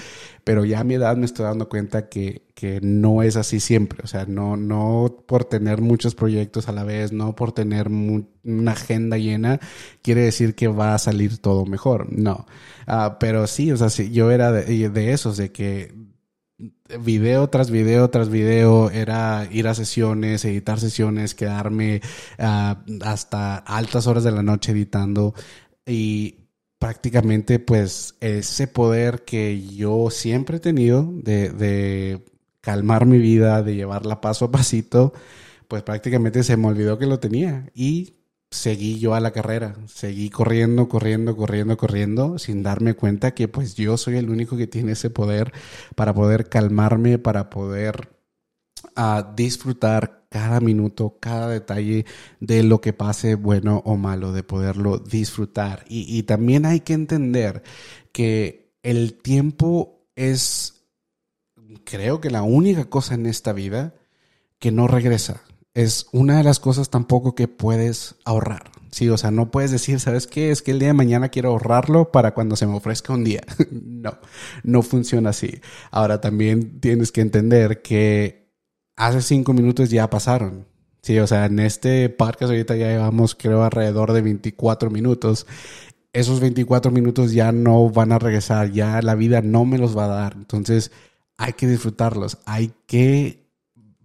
pero 0.44 0.64
ya 0.64 0.80
a 0.80 0.84
mi 0.84 0.94
edad 0.94 1.16
me 1.16 1.26
estoy 1.26 1.44
dando 1.44 1.68
cuenta 1.68 2.08
que, 2.08 2.42
que 2.54 2.80
no 2.82 3.22
es 3.22 3.36
así 3.36 3.60
siempre. 3.60 4.00
O 4.04 4.06
sea, 4.06 4.26
no, 4.26 4.56
no 4.56 5.24
por 5.26 5.44
tener 5.44 5.80
muchos 5.80 6.14
proyectos 6.14 6.68
a 6.68 6.72
la 6.72 6.84
vez, 6.84 7.12
no 7.12 7.34
por 7.34 7.52
tener 7.52 7.88
una 8.44 8.72
agenda 8.72 9.18
llena, 9.18 9.60
quiere 10.02 10.22
decir 10.22 10.54
que 10.54 10.68
va 10.68 10.94
a 10.94 10.98
salir 10.98 11.38
todo 11.38 11.66
mejor. 11.66 12.12
No. 12.12 12.46
Uh, 12.86 13.14
pero 13.18 13.46
sí, 13.46 13.70
o 13.72 13.76
sea, 13.76 13.90
sí, 13.90 14.10
yo 14.10 14.30
era 14.30 14.52
de, 14.52 15.12
esos, 15.12 15.36
de 15.36 15.52
que 15.52 15.94
video 17.00 17.48
tras 17.48 17.70
video 17.70 18.10
tras 18.10 18.28
video 18.28 18.90
era 18.90 19.48
ir 19.50 19.68
a 19.68 19.74
sesiones, 19.74 20.44
editar 20.44 20.80
sesiones, 20.80 21.34
quedarme 21.34 22.02
uh, 22.38 22.74
hasta 23.04 23.56
altas 23.56 24.06
horas 24.06 24.24
de 24.24 24.32
la 24.32 24.42
noche 24.42 24.72
editando 24.72 25.34
y 25.86 26.36
prácticamente 26.78 27.58
pues 27.58 28.16
ese 28.20 28.66
poder 28.66 29.24
que 29.24 29.62
yo 29.68 30.10
siempre 30.10 30.56
he 30.56 30.60
tenido 30.60 31.08
de, 31.12 31.50
de 31.50 32.24
calmar 32.60 33.06
mi 33.06 33.18
vida, 33.18 33.62
de 33.62 33.76
llevarla 33.76 34.20
paso 34.20 34.46
a 34.46 34.50
pasito, 34.50 35.12
pues 35.68 35.82
prácticamente 35.82 36.42
se 36.42 36.56
me 36.56 36.68
olvidó 36.68 36.98
que 36.98 37.06
lo 37.06 37.20
tenía 37.20 37.70
y 37.74 38.19
seguí 38.50 38.98
yo 38.98 39.14
a 39.14 39.20
la 39.20 39.30
carrera, 39.30 39.76
seguí 39.86 40.30
corriendo, 40.30 40.88
corriendo, 40.88 41.36
corriendo, 41.36 41.76
corriendo, 41.76 42.38
sin 42.38 42.62
darme 42.62 42.94
cuenta 42.94 43.32
que 43.34 43.48
pues 43.48 43.74
yo 43.76 43.96
soy 43.96 44.16
el 44.16 44.30
único 44.30 44.56
que 44.56 44.66
tiene 44.66 44.92
ese 44.92 45.10
poder 45.10 45.52
para 45.94 46.14
poder 46.14 46.48
calmarme, 46.48 47.18
para 47.18 47.50
poder 47.50 48.10
uh, 48.96 49.34
disfrutar 49.36 50.26
cada 50.30 50.60
minuto, 50.60 51.18
cada 51.20 51.48
detalle 51.48 52.06
de 52.38 52.62
lo 52.62 52.80
que 52.80 52.92
pase, 52.92 53.34
bueno 53.34 53.82
o 53.84 53.96
malo, 53.96 54.32
de 54.32 54.44
poderlo 54.44 54.98
disfrutar. 54.98 55.84
Y, 55.88 56.22
también 56.22 56.66
hay 56.66 56.80
que 56.80 56.92
entender 56.92 57.62
que 58.12 58.72
el 58.82 59.14
tiempo 59.14 60.06
es, 60.14 60.84
creo 61.84 62.20
que 62.20 62.30
la 62.30 62.42
única 62.42 62.84
cosa 62.84 63.14
en 63.14 63.26
esta 63.26 63.52
vida 63.52 63.94
que 64.60 64.70
no 64.70 64.86
regresa. 64.86 65.42
Es 65.74 66.06
una 66.12 66.38
de 66.38 66.44
las 66.44 66.58
cosas 66.58 66.90
tampoco 66.90 67.34
que 67.34 67.46
puedes 67.46 68.16
ahorrar. 68.24 68.70
Sí, 68.90 69.08
o 69.08 69.16
sea, 69.16 69.30
no 69.30 69.52
puedes 69.52 69.70
decir, 69.70 70.00
¿sabes 70.00 70.26
qué? 70.26 70.50
Es 70.50 70.62
que 70.62 70.72
el 70.72 70.80
día 70.80 70.88
de 70.88 70.94
mañana 70.94 71.28
quiero 71.28 71.50
ahorrarlo 71.50 72.10
para 72.10 72.34
cuando 72.34 72.56
se 72.56 72.66
me 72.66 72.74
ofrezca 72.74 73.12
un 73.12 73.22
día. 73.22 73.42
no, 73.70 74.18
no 74.64 74.82
funciona 74.82 75.30
así. 75.30 75.60
Ahora 75.92 76.20
también 76.20 76.80
tienes 76.80 77.12
que 77.12 77.20
entender 77.20 77.82
que 77.82 78.50
hace 78.96 79.22
cinco 79.22 79.52
minutos 79.52 79.90
ya 79.90 80.10
pasaron. 80.10 80.66
Sí, 81.02 81.18
o 81.18 81.26
sea, 81.26 81.46
en 81.46 81.60
este 81.60 82.08
podcast 82.10 82.50
ahorita 82.50 82.76
ya 82.76 82.88
llevamos, 82.88 83.34
creo, 83.34 83.62
alrededor 83.62 84.12
de 84.12 84.22
24 84.22 84.90
minutos. 84.90 85.46
Esos 86.12 86.40
24 86.40 86.90
minutos 86.90 87.32
ya 87.32 87.52
no 87.52 87.88
van 87.90 88.12
a 88.12 88.18
regresar, 88.18 88.72
ya 88.72 89.00
la 89.02 89.14
vida 89.14 89.40
no 89.40 89.64
me 89.64 89.78
los 89.78 89.96
va 89.96 90.06
a 90.06 90.08
dar. 90.08 90.34
Entonces, 90.34 90.90
hay 91.38 91.52
que 91.54 91.68
disfrutarlos, 91.68 92.38
hay 92.44 92.72
que 92.86 93.39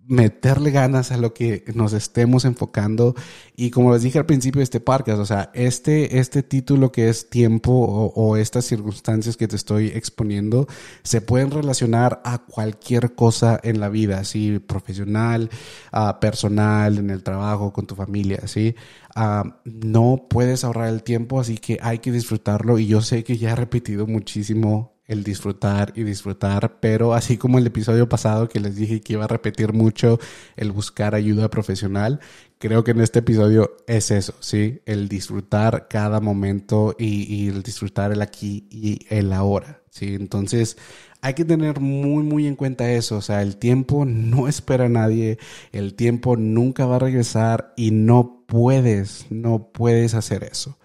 meterle 0.07 0.71
ganas 0.71 1.11
a 1.11 1.17
lo 1.17 1.33
que 1.33 1.63
nos 1.73 1.93
estemos 1.93 2.45
enfocando. 2.45 3.15
Y 3.55 3.71
como 3.71 3.93
les 3.93 4.03
dije 4.03 4.19
al 4.19 4.25
principio 4.25 4.59
de 4.59 4.65
este 4.65 4.79
podcast, 4.79 5.19
o 5.19 5.25
sea, 5.25 5.51
este, 5.53 6.19
este 6.19 6.43
título 6.43 6.91
que 6.91 7.09
es 7.09 7.29
tiempo 7.29 7.71
o, 7.71 8.37
estas 8.37 8.65
circunstancias 8.65 9.37
que 9.37 9.47
te 9.47 9.55
estoy 9.55 9.87
exponiendo 9.87 10.67
se 11.03 11.21
pueden 11.21 11.51
relacionar 11.51 12.21
a 12.25 12.39
cualquier 12.39 13.15
cosa 13.15 13.59
en 13.63 13.79
la 13.79 13.89
vida, 13.89 14.19
así 14.19 14.59
profesional, 14.59 15.49
uh, 15.93 16.19
personal, 16.19 16.97
en 16.97 17.09
el 17.09 17.23
trabajo, 17.23 17.71
con 17.73 17.87
tu 17.87 17.95
familia, 17.95 18.39
así. 18.43 18.75
Ah, 19.15 19.61
no 19.63 20.27
puedes 20.29 20.63
ahorrar 20.63 20.89
el 20.89 21.03
tiempo, 21.03 21.39
así 21.39 21.57
que 21.57 21.79
hay 21.81 21.99
que 21.99 22.11
disfrutarlo. 22.11 22.77
Y 22.79 22.87
yo 22.87 23.01
sé 23.01 23.23
que 23.23 23.37
ya 23.37 23.51
he 23.51 23.55
repetido 23.55 24.05
muchísimo 24.07 24.94
el 25.07 25.23
disfrutar 25.23 25.93
y 25.95 26.03
disfrutar, 26.03 26.79
pero 26.79 27.13
así 27.13 27.37
como 27.37 27.57
el 27.57 27.67
episodio 27.67 28.09
pasado 28.09 28.49
que 28.49 28.59
les 28.59 28.75
dije 28.75 29.01
que 29.01 29.13
iba 29.13 29.25
a 29.25 29.27
repetir 29.27 29.73
mucho 29.73 30.19
el 30.55 30.71
buscar 30.71 31.13
ayuda 31.13 31.49
profesional, 31.49 32.19
creo 32.57 32.83
que 32.83 32.91
en 32.91 33.01
este 33.01 33.19
episodio 33.19 33.77
es 33.87 34.11
eso, 34.11 34.33
¿sí? 34.39 34.81
El 34.85 35.07
disfrutar 35.07 35.87
cada 35.87 36.19
momento 36.19 36.95
y, 36.97 37.47
el 37.49 37.61
disfrutar 37.61 38.11
el 38.11 38.21
aquí 38.21 38.67
y 38.71 39.05
el 39.09 39.31
ahora, 39.33 39.81
¿sí? 39.89 40.15
Entonces 40.15 40.77
hay 41.21 41.33
que 41.33 41.45
tener 41.45 41.79
muy, 41.79 42.23
muy 42.23 42.47
en 42.47 42.55
cuenta 42.55 42.91
eso, 42.91 43.17
o 43.17 43.21
sea, 43.21 43.41
el 43.41 43.57
tiempo 43.57 44.05
no 44.05 44.47
espera 44.47 44.85
a 44.85 44.89
nadie, 44.89 45.37
el 45.71 45.95
tiempo 45.95 46.35
nunca 46.35 46.85
va 46.85 46.97
a 46.97 46.99
regresar 46.99 47.73
y 47.75 47.91
no 47.91 48.43
puedes, 48.47 49.25
no 49.29 49.71
puedes 49.71 50.13
hacer 50.13 50.43
eso. 50.43 50.77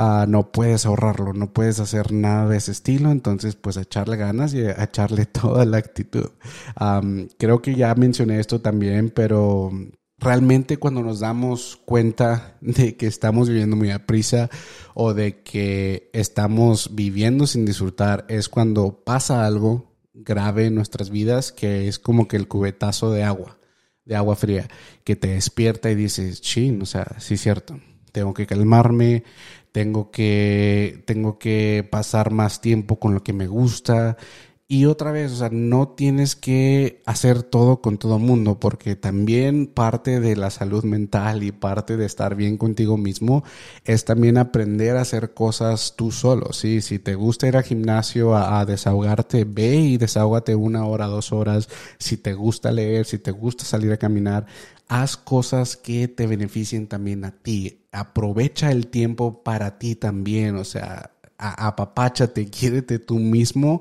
Ah, 0.00 0.26
no 0.28 0.52
puedes 0.52 0.86
ahorrarlo, 0.86 1.32
no 1.32 1.52
puedes 1.52 1.80
hacer 1.80 2.12
nada 2.12 2.48
de 2.48 2.56
ese 2.56 2.70
estilo, 2.70 3.10
entonces 3.10 3.56
pues 3.56 3.76
echarle 3.76 4.16
ganas 4.16 4.54
y 4.54 4.60
echarle 4.60 5.26
toda 5.26 5.64
la 5.64 5.78
actitud. 5.78 6.30
creo 7.36 7.60
que 7.60 7.74
ya 7.74 7.92
mencioné 7.96 8.38
esto 8.38 8.60
también, 8.60 9.10
pero 9.10 9.72
realmente 10.18 10.76
cuando 10.76 11.02
nos 11.02 11.18
damos 11.18 11.80
cuenta 11.84 12.56
de 12.60 12.96
que 12.96 13.08
estamos 13.08 13.48
viviendo 13.48 13.74
muy 13.74 13.90
a 13.90 14.06
prisa 14.06 14.50
o 14.94 15.14
de 15.14 15.42
que 15.42 16.10
estamos 16.12 16.94
viviendo 16.94 17.48
sin 17.48 17.64
disfrutar 17.64 18.24
es 18.28 18.48
cuando 18.48 19.02
pasa 19.04 19.46
algo 19.46 19.96
grave 20.14 20.66
en 20.66 20.76
nuestras 20.76 21.10
vidas 21.10 21.50
que 21.50 21.88
es 21.88 21.98
como 21.98 22.28
que 22.28 22.36
el 22.36 22.46
cubetazo 22.46 23.10
de 23.10 23.24
agua, 23.24 23.58
de 24.04 24.14
agua 24.14 24.36
fría, 24.36 24.68
que 25.02 25.16
te 25.16 25.26
despierta 25.26 25.90
y 25.90 25.96
dices, 25.96 26.40
chin, 26.40 26.80
o 26.82 26.86
sea, 26.86 27.16
sí 27.18 27.34
es 27.34 27.40
cierto, 27.40 27.80
tengo 28.12 28.32
que 28.32 28.46
calmarme, 28.46 29.24
tengo 29.72 30.10
que, 30.10 31.02
tengo 31.06 31.38
que 31.38 31.86
pasar 31.90 32.30
más 32.30 32.60
tiempo 32.60 32.98
con 32.98 33.14
lo 33.14 33.22
que 33.22 33.32
me 33.32 33.46
gusta. 33.46 34.16
Y 34.70 34.84
otra 34.84 35.12
vez, 35.12 35.32
o 35.32 35.36
sea, 35.36 35.48
no 35.50 35.88
tienes 35.88 36.36
que 36.36 37.00
hacer 37.06 37.42
todo 37.42 37.80
con 37.80 37.96
todo 37.96 38.18
mundo, 38.18 38.60
porque 38.60 38.96
también 38.96 39.66
parte 39.66 40.20
de 40.20 40.36
la 40.36 40.50
salud 40.50 40.84
mental 40.84 41.42
y 41.42 41.52
parte 41.52 41.96
de 41.96 42.04
estar 42.04 42.34
bien 42.34 42.58
contigo 42.58 42.98
mismo 42.98 43.44
es 43.86 44.04
también 44.04 44.36
aprender 44.36 44.98
a 44.98 45.00
hacer 45.00 45.32
cosas 45.32 45.94
tú 45.96 46.12
solo, 46.12 46.52
¿sí? 46.52 46.82
Si 46.82 46.98
te 46.98 47.14
gusta 47.14 47.48
ir 47.48 47.56
al 47.56 47.62
gimnasio 47.64 48.36
a, 48.36 48.62
desahogarte, 48.66 49.44
ve 49.44 49.76
y 49.76 49.96
desahógate 49.96 50.54
una 50.54 50.84
hora, 50.84 51.06
dos 51.06 51.32
horas. 51.32 51.70
Si 51.98 52.18
te 52.18 52.34
gusta 52.34 52.70
leer, 52.70 53.06
si 53.06 53.18
te 53.18 53.30
gusta 53.30 53.64
salir 53.64 53.92
a 53.92 53.96
caminar, 53.96 54.44
haz 54.86 55.16
cosas 55.16 55.78
que 55.78 56.08
te 56.08 56.26
beneficien 56.26 56.88
también 56.88 57.24
a 57.24 57.30
ti. 57.30 57.86
Aprovecha 57.90 58.70
el 58.70 58.88
tiempo 58.88 59.42
para 59.42 59.78
ti 59.78 59.94
también, 59.94 60.56
o 60.56 60.64
sea, 60.64 61.12
apapáchate, 61.38 62.46
quiérete 62.50 62.98
tú 62.98 63.18
mismo 63.18 63.80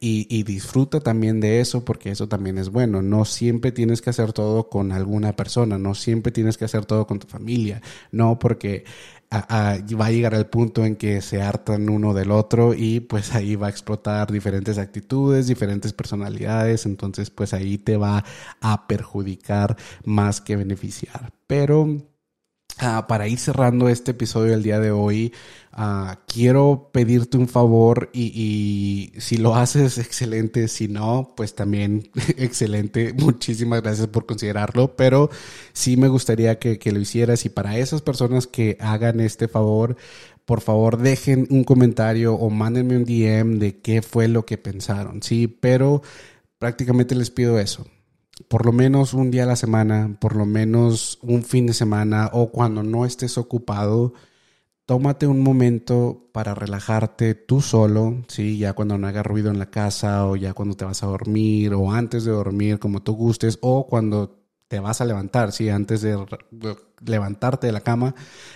y, 0.00 0.42
disfruta 0.42 1.00
también 1.00 1.40
de 1.40 1.60
eso 1.60 1.84
porque 1.84 2.10
eso 2.10 2.28
también 2.28 2.58
es 2.58 2.70
bueno. 2.70 3.02
No 3.02 3.24
siempre 3.24 3.72
tienes 3.72 4.02
que 4.02 4.10
hacer 4.10 4.32
todo 4.32 4.68
con 4.68 4.92
alguna 4.92 5.34
persona, 5.34 5.78
no 5.78 5.94
siempre 5.94 6.32
tienes 6.32 6.58
que 6.58 6.66
hacer 6.66 6.84
todo 6.86 7.06
con 7.06 7.18
tu 7.18 7.26
familia, 7.26 7.82
no 8.12 8.38
porque 8.38 8.84
va 9.32 10.06
a 10.06 10.10
llegar 10.10 10.34
el 10.34 10.46
punto 10.46 10.84
en 10.84 10.96
que 10.96 11.20
se 11.20 11.42
hartan 11.42 11.88
uno 11.88 12.14
del 12.14 12.30
otro 12.30 12.74
y 12.74 13.00
pues 13.00 13.34
ahí 13.34 13.56
va 13.56 13.66
a 13.68 13.70
explotar 13.70 14.30
diferentes 14.30 14.78
actitudes, 14.78 15.46
diferentes 15.46 15.92
personalidades, 15.92 16.86
entonces 16.86 17.30
pues 17.30 17.52
ahí 17.52 17.78
te 17.78 17.96
va 17.96 18.24
a 18.60 18.86
perjudicar 18.86 19.76
más 20.04 20.40
que 20.40 20.56
beneficiar. 20.56 21.32
Pero 21.46 22.15
Ah, 22.78 23.06
para 23.08 23.26
ir 23.26 23.38
cerrando 23.38 23.88
este 23.88 24.10
episodio 24.10 24.50
del 24.52 24.62
día 24.62 24.78
de 24.78 24.90
hoy, 24.90 25.32
ah, 25.72 26.20
quiero 26.26 26.90
pedirte 26.92 27.38
un 27.38 27.48
favor 27.48 28.10
y, 28.12 29.12
si 29.16 29.38
lo 29.38 29.54
haces, 29.56 29.96
excelente. 29.96 30.68
Si 30.68 30.86
no, 30.86 31.32
pues 31.36 31.54
también 31.54 32.10
excelente. 32.36 33.14
Muchísimas 33.14 33.82
gracias 33.82 34.08
por 34.08 34.26
considerarlo, 34.26 34.94
pero 34.94 35.30
sí 35.72 35.96
me 35.96 36.08
gustaría 36.08 36.58
que, 36.58 36.78
que 36.78 36.92
lo 36.92 37.00
hicieras 37.00 37.46
y 37.46 37.48
para 37.48 37.78
esas 37.78 38.02
personas 38.02 38.46
que 38.46 38.76
hagan 38.80 39.20
este 39.20 39.48
favor, 39.48 39.96
por 40.44 40.60
favor 40.60 40.98
dejen 40.98 41.46
un 41.50 41.64
comentario 41.64 42.34
o 42.34 42.50
mándenme 42.50 42.96
un 42.98 43.04
DM 43.06 43.58
de 43.58 43.80
qué 43.80 44.02
fue 44.02 44.28
lo 44.28 44.44
que 44.44 44.58
pensaron. 44.58 45.22
Sí, 45.22 45.46
pero 45.48 46.02
prácticamente 46.58 47.14
les 47.14 47.30
pido 47.30 47.58
eso 47.58 47.86
por 48.48 48.66
lo 48.66 48.72
menos 48.72 49.14
un 49.14 49.30
día 49.30 49.44
a 49.44 49.46
la 49.46 49.56
semana, 49.56 50.16
por 50.20 50.36
lo 50.36 50.46
menos 50.46 51.18
un 51.22 51.42
fin 51.42 51.66
de 51.66 51.74
semana 51.74 52.30
o 52.32 52.50
cuando 52.50 52.82
no 52.82 53.06
estés 53.06 53.38
ocupado, 53.38 54.12
tómate 54.86 55.26
un 55.26 55.42
momento 55.42 56.28
para 56.32 56.54
relajarte 56.54 57.34
tú 57.34 57.60
solo, 57.60 58.24
¿sí? 58.28 58.58
Ya 58.58 58.74
cuando 58.74 58.98
no 58.98 59.06
haga 59.06 59.22
ruido 59.22 59.50
en 59.50 59.58
la 59.58 59.70
casa 59.70 60.26
o 60.26 60.36
ya 60.36 60.54
cuando 60.54 60.76
te 60.76 60.84
vas 60.84 61.02
a 61.02 61.06
dormir 61.06 61.74
o 61.74 61.92
antes 61.92 62.24
de 62.24 62.32
dormir, 62.32 62.78
como 62.78 63.02
tú 63.02 63.14
gustes, 63.14 63.58
o 63.62 63.86
cuando 63.86 64.38
te 64.68 64.80
vas 64.80 65.00
a 65.00 65.04
levantar, 65.06 65.52
¿sí? 65.52 65.68
Antes 65.70 66.02
de 66.02 66.16
levantarte 67.04 67.66
de 67.68 67.72
la 67.72 67.80
cama 67.80 68.14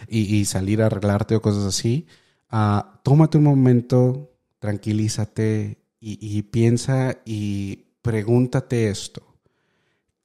y, 0.09 0.45
salir 0.45 0.83
a 0.83 0.87
arreglarte 0.87 1.37
o 1.37 1.43
cosas 1.43 1.65
así. 1.65 2.07
Ah, 2.51 3.01
tómate 3.05 3.39
un 3.39 3.45
momento, 3.45 4.33
tranquilízate 4.59 5.79
y 6.01 6.43
piensa 6.45 7.19
y 7.25 7.97
pregúntate 8.03 8.89
esto. 8.91 9.30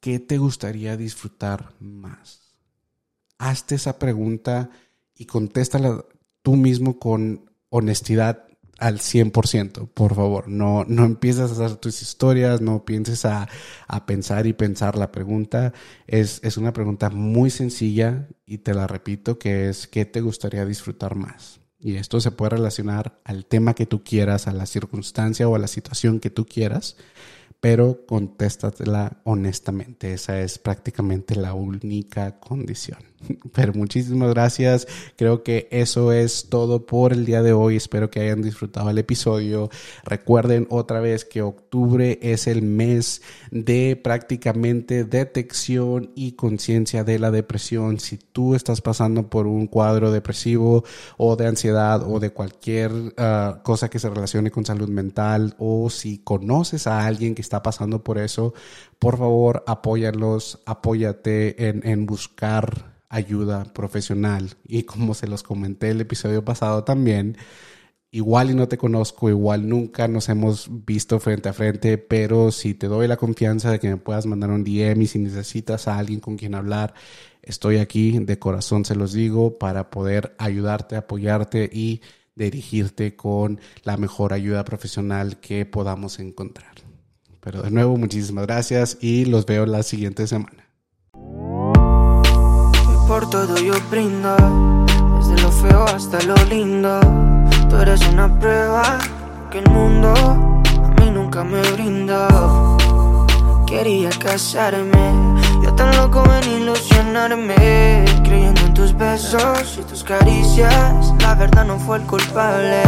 ¿Qué 0.06 0.20
te 0.20 0.38
gustaría 0.38 0.98
disfrutar 0.98 1.74
más? 1.80 2.54
Hazte 3.40 3.74
esa 3.74 3.98
pregunta 3.98 4.70
y 5.16 5.26
contéstala 5.26 6.06
tú 6.44 6.56
mismo 6.56 7.00
con 7.00 7.50
honestidad 7.70 8.46
al 8.78 9.00
100%, 9.00 9.90
por 9.96 10.14
favor. 10.14 10.48
No, 10.48 10.86
no 10.88 11.06
empieces 11.06 11.50
a 11.50 11.54
hacer 11.54 11.78
tus 11.78 12.04
historias, 12.04 12.62
no 12.62 12.86
pienses 12.86 13.26
a, 13.26 13.50
pensar 14.06 14.46
y 14.46 14.54
pensar. 14.54 14.96
La 14.96 15.12
pregunta 15.12 15.74
es, 16.06 16.40
es 16.44 16.58
una 16.58 16.72
pregunta 16.72 17.10
muy 17.10 17.50
sencilla 17.50 18.28
y 18.46 18.60
te 18.60 18.76
la 18.76 18.86
repito, 18.86 19.40
que 19.40 19.70
es 19.70 19.88
¿qué 19.88 20.06
te 20.06 20.22
gustaría 20.22 20.68
disfrutar 20.68 21.16
más? 21.16 21.62
Y 21.80 21.96
esto 21.96 22.22
se 22.22 22.30
puede 22.30 22.52
relacionar 22.52 23.20
al 23.24 23.48
tema 23.48 23.74
que 23.74 23.88
tú 23.88 24.04
quieras, 24.04 24.48
a 24.48 24.54
la 24.54 24.68
circunstancia 24.68 25.50
o 25.50 25.56
a 25.56 25.60
la 25.60 25.68
situación 25.68 26.20
que 26.20 26.30
tú 26.30 26.46
quieras 26.46 26.96
pero 27.60 28.06
contéstatela 28.06 29.18
honestamente. 29.24 30.14
Esa 30.14 30.42
es 30.42 30.60
prácticamente 30.60 31.36
la 31.36 31.54
única 31.54 32.40
condición. 32.40 33.00
Pero 33.54 33.74
muchísimas 33.74 34.30
gracias. 34.30 34.88
Creo 35.16 35.44
que 35.44 35.68
eso 35.72 36.12
es 36.12 36.48
todo 36.50 36.86
por 36.86 37.14
el 37.14 37.26
día 37.26 37.42
de 37.42 37.54
hoy. 37.54 37.76
Espero 37.76 38.10
que 38.10 38.22
hayan 38.22 38.42
disfrutado 38.42 38.90
el 38.90 38.98
episodio. 38.98 39.70
Recuerden 40.04 40.68
otra 40.70 41.00
vez 41.00 41.26
que 41.26 41.42
octubre 41.42 42.20
es 42.22 42.48
el 42.48 42.62
mes 42.62 43.22
de 43.52 44.00
prácticamente 44.02 45.04
detección 45.04 46.12
y 46.16 46.34
conciencia 46.34 47.04
de 47.04 47.20
la 47.20 47.32
depresión. 47.32 48.00
Si 48.00 48.18
tú 48.18 48.56
estás 48.56 48.82
pasando 48.82 49.30
por 49.30 49.48
un 49.48 49.68
cuadro 49.68 50.12
depresivo 50.12 50.84
o 51.18 51.36
de 51.36 51.48
ansiedad 51.48 52.04
o 52.08 52.20
de 52.20 52.32
cualquier 52.32 52.92
ah, 53.18 53.62
cosa 53.64 53.90
que 53.90 54.00
se 54.00 54.10
relacione 54.10 54.52
con 54.52 54.66
salud 54.66 54.90
mental 54.90 55.56
o 55.58 55.90
si 55.90 56.20
conoces 56.20 56.88
a 56.88 57.06
alguien 57.06 57.36
que 57.36 57.42
está 57.46 57.62
pasando 57.62 58.04
por 58.04 58.18
eso, 58.18 58.54
por 59.00 59.18
favor 59.18 59.64
apóyalos, 59.68 60.60
apóyate 60.66 61.70
en, 61.70 62.06
buscar 62.06 62.96
ayuda 63.10 63.64
profesional. 63.66 64.56
Y 64.68 64.84
como 64.84 65.14
se 65.14 65.28
los 65.28 65.44
comenté 65.44 65.92
el 65.92 66.02
episodio 66.02 66.44
pasado 66.44 66.84
también, 66.84 67.38
igual 68.12 68.50
y 68.52 68.56
no 68.56 68.68
te 68.68 68.78
conozco, 68.78 69.30
igual 69.30 69.70
nunca 69.70 70.08
nos 70.08 70.28
hemos 70.30 70.70
visto 70.86 71.20
frente 71.20 71.50
a 71.50 71.54
frente, 71.54 71.98
pero 71.98 72.52
si 72.52 72.74
te 72.74 72.88
doy 72.88 73.08
la 73.08 73.18
confianza 73.18 73.72
de 73.72 73.80
que 73.80 73.90
me 73.90 73.98
puedas 73.98 74.26
mandar 74.26 74.50
un 74.50 74.64
DM 74.64 75.04
y 75.04 75.08
si 75.08 75.20
necesitas 75.20 75.88
a 75.88 75.98
alguien 76.00 76.20
con 76.20 76.38
quien 76.38 76.56
hablar, 76.56 76.94
estoy 77.44 77.78
aquí, 77.78 78.18
de 78.20 78.40
corazón 78.40 78.86
se 78.86 78.96
los 78.96 79.14
digo, 79.14 79.60
para 79.60 79.92
poder 79.92 80.36
ayudarte, 80.40 80.96
apoyarte 80.96 81.70
y 81.72 82.02
dirigirte 82.36 83.16
con 83.16 83.60
la 83.84 83.98
mejor 83.98 84.34
ayuda 84.34 84.66
profesional 84.66 85.40
que 85.40 85.66
podamos 85.66 86.20
encontrar. 86.20 86.75
Pero 87.46 87.62
de 87.62 87.72
nuevo, 87.72 87.96
muchísimas 87.96 88.46
gracias 88.46 88.98
y 89.00 89.24
los 89.24 89.46
veo 89.46 89.66
la 89.66 89.84
siguiente 89.84 90.28
semana 90.28 90.66
por 93.08 93.30
todo 93.30 93.58
yo 93.58 93.74
brindo, 93.92 94.36
desde 95.18 95.42
lo 95.42 95.52
feo 95.52 95.86
hasta 95.86 96.22
lo 96.24 96.36
lindo. 96.50 97.00
Tú 97.70 97.78
eres 97.78 98.02
una 98.08 98.28
prueba 98.40 98.98
que 99.52 99.60
el 99.60 99.70
mundo 99.70 100.12
a 100.14 101.02
mí 101.02 101.12
nunca 101.12 101.44
me 101.44 101.62
brindó. 101.74 102.78
Quería 103.68 104.10
casarme 104.10 105.14
tan 105.76 105.98
loco 105.98 106.24
en 106.42 106.62
ilusionarme 106.62 108.06
Creyendo 108.24 108.62
en 108.62 108.74
tus 108.74 108.96
besos 108.96 109.78
y 109.80 109.82
tus 109.82 110.04
caricias 110.04 111.14
La 111.20 111.36
verdad 111.36 111.66
no 111.66 111.78
fue 111.80 111.98
el 111.98 112.04
culpable 112.04 112.84